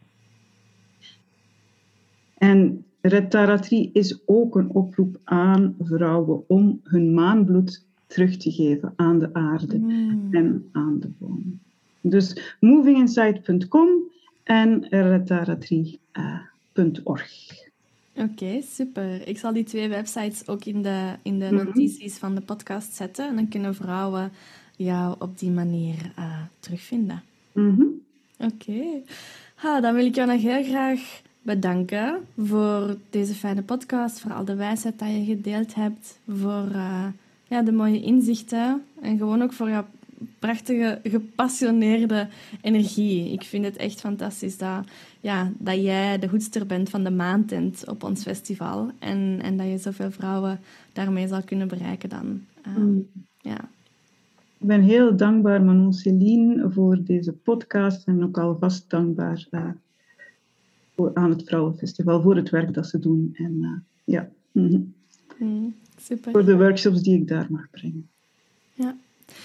En 2.39 2.85
Retaratri 3.01 3.91
is 3.93 4.19
ook 4.27 4.57
een 4.57 4.69
oproep 4.71 5.17
aan 5.25 5.75
vrouwen 5.81 6.45
om 6.49 6.81
hun 6.85 7.15
maanbloed 7.15 7.85
terug 8.07 8.37
te 8.37 8.51
geven 8.53 8.93
aan 8.97 9.19
de 9.19 9.35
aarde 9.35 9.77
Hmm. 9.77 10.29
en 10.31 10.69
aan 10.73 10.99
de 11.01 11.09
bomen. 11.19 11.61
Dus 12.01 12.57
movinginsight.com 12.61 13.89
en 14.43 14.87
retaratri.org. 14.89 17.59
Oké, 18.17 18.61
super. 18.63 19.29
Ik 19.29 19.39
zal 19.39 19.53
die 19.53 19.65
twee 19.65 19.89
websites 19.89 20.49
ook 20.49 20.65
in 20.65 20.83
de, 20.83 21.13
in 21.23 21.39
de 21.39 21.45
Mhm. 21.45 21.55
notities 21.55 22.19
van 22.19 22.35
de 22.35 22.41
podcast 22.41 22.95
zetten. 22.95 23.29
En 23.29 23.35
dan 23.37 23.49
kunnen 23.49 23.75
vrouwen 23.75 24.33
jou 24.77 25.15
op 25.19 25.39
die 25.39 25.51
manier 25.51 26.13
eh, 26.17 26.39
terugvinden. 26.61 27.23
Mhm. 27.53 27.83
Oké. 28.39 28.83
Ha, 29.55 29.81
dan 29.81 29.95
wil 29.95 30.05
ik 30.07 30.15
jou 30.15 30.29
nog 30.31 30.41
heel 30.43 30.65
graag 30.65 31.23
bedanken 31.43 32.21
voor 32.39 32.97
deze 33.11 33.35
fijne 33.35 33.63
podcast, 33.63 34.21
voor 34.21 34.33
al 34.33 34.45
de 34.45 34.55
wijsheid 34.55 34.99
dat 34.99 35.09
je 35.09 35.25
gedeeld 35.25 35.75
hebt, 35.75 36.19
voor 36.29 36.69
eh, 36.73 37.07
ja, 37.49 37.63
de 37.63 37.73
mooie 37.73 38.03
inzichten 38.03 38.83
en 39.03 39.19
gewoon 39.19 39.43
ook 39.43 39.53
voor 39.53 39.69
jouw 39.69 39.85
prachtige, 40.39 41.01
gepassioneerde 41.05 42.29
energie. 42.61 43.33
Ik 43.33 43.43
vind 43.43 43.65
het 43.65 43.77
echt 43.77 44.01
fantastisch 44.01 44.59
dat, 44.59 44.87
ja, 45.21 45.53
dat 45.59 45.83
jij 45.83 46.19
de 46.19 46.29
hoedster 46.29 46.67
bent 46.67 46.91
van 46.91 47.05
de 47.05 47.11
maantent 47.11 47.89
op 47.89 48.05
ons 48.05 48.23
festival 48.23 48.91
en, 48.99 49.39
en 49.43 49.57
dat 49.57 49.67
je 49.67 49.79
zoveel 49.79 50.11
vrouwen 50.11 50.61
daarmee 50.93 51.29
zal 51.29 51.43
kunnen 51.43 51.69
bereiken 51.69 52.09
dan. 52.09 52.41
Eh, 52.63 52.77
Mm. 52.77 53.07
Ja. 53.43 53.69
Ik 54.59 54.67
ben 54.67 54.83
heel 54.83 55.17
dankbaar, 55.17 55.63
Manon 55.63 55.93
Celine, 55.93 56.71
voor 56.71 56.99
deze 57.05 57.33
podcast 57.33 58.07
en 58.07 58.25
ook 58.25 58.39
alvast 58.39 58.91
dankbaar 58.91 59.47
eh, 59.51 59.69
voor, 61.01 61.15
aan 61.15 61.31
het 61.31 61.43
Vrouwenfestival 61.45 62.23
voor 62.23 62.37
het 62.37 62.51
werk 62.51 62.75
dat 62.75 62.87
ze 62.87 62.99
doen. 62.99 63.31
En 63.35 63.59
eh, 63.61 63.71
ja, 64.05 64.31
mhm. 64.53 64.81
Mm, 65.39 65.75
super. 66.01 66.33
voor 66.33 66.45
de 66.45 66.57
workshops 66.57 67.03
die 67.03 67.15
ik 67.15 67.29
daar 67.29 67.47
mag 67.51 67.71
brengen. 67.71 68.09
Ja, 68.75 68.97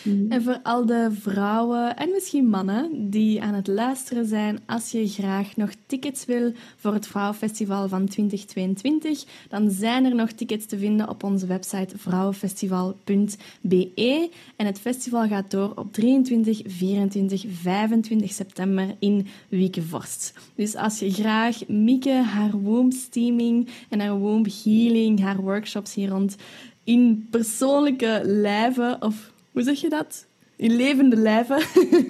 Mm. 0.04 0.32
En 0.32 0.44
voor 0.44 0.60
al 0.64 0.86
de 0.86 1.10
vrouwen 1.20 1.96
en 1.96 2.12
misschien 2.12 2.50
mannen 2.50 3.10
die 3.10 3.42
aan 3.42 3.54
het 3.54 3.68
luisteren 3.68 4.26
zijn, 4.26 4.60
als 4.66 4.92
je 4.92 5.08
graag 5.08 5.56
nog 5.56 5.70
tickets 5.86 6.26
wil 6.26 6.52
voor 6.76 6.94
het 6.94 7.08
Vrouwenfestival 7.08 7.88
van 7.88 8.08
2022, 8.08 9.24
dan 9.50 9.72
zijn 9.72 10.06
er 10.06 10.16
nog 10.16 10.32
tickets 10.32 10.66
te 10.66 10.78
vinden 10.78 11.10
op 11.10 11.24
onze 11.24 11.46
website 11.46 11.98
vrouwenfestival.be. 11.98 14.30
En 14.56 14.66
het 14.66 14.80
festival 14.80 15.28
gaat 15.28 15.52
door 15.52 15.72
op 15.76 15.94
23, 15.94 16.62
24, 16.66 17.46
25 17.50 18.32
september 18.32 18.96
in 19.00 19.28
Wiekenvorst. 19.50 20.34
Dus 20.56 20.76
als 20.76 21.00
je 21.00 21.12
graag 21.12 21.68
Mieke, 21.68 22.12
haar 22.12 22.52
womb 22.52 22.94
steaming 22.94 23.70
en 23.90 24.00
haar 24.00 24.18
womb 24.18 24.48
healing, 24.64 25.22
haar 25.22 25.42
workshops 25.42 25.94
hier 25.94 26.10
rond 26.10 26.36
in 26.84 27.28
persoonlijke 27.32 28.22
lijven, 28.24 29.02
of 29.02 29.34
hoe 29.56 29.64
zeg 29.64 29.82
je 29.82 29.90
dat? 29.90 30.26
In 30.56 30.76
levende 30.76 31.16
lijven, 31.16 31.60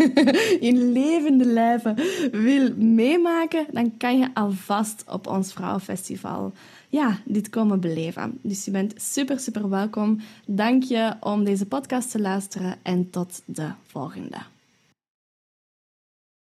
in 0.69 0.91
levende 0.91 1.45
lijven 1.45 1.95
wil 2.31 2.75
meemaken, 2.75 3.65
dan 3.71 3.97
kan 3.97 4.17
je 4.17 4.29
alvast 4.33 5.03
op 5.07 5.27
ons 5.27 5.53
Vrouwenfestival 5.53 6.53
ja, 6.89 7.19
dit 7.25 7.49
komen 7.49 7.79
beleven. 7.79 8.39
Dus 8.41 8.65
je 8.65 8.71
bent 8.71 8.93
super, 9.01 9.39
super 9.39 9.69
welkom. 9.69 10.19
Dank 10.45 10.83
je 10.83 11.13
om 11.19 11.43
deze 11.43 11.65
podcast 11.65 12.11
te 12.11 12.19
luisteren 12.19 12.75
en 12.83 13.09
tot 13.09 13.41
de 13.45 13.69
volgende. 13.83 14.37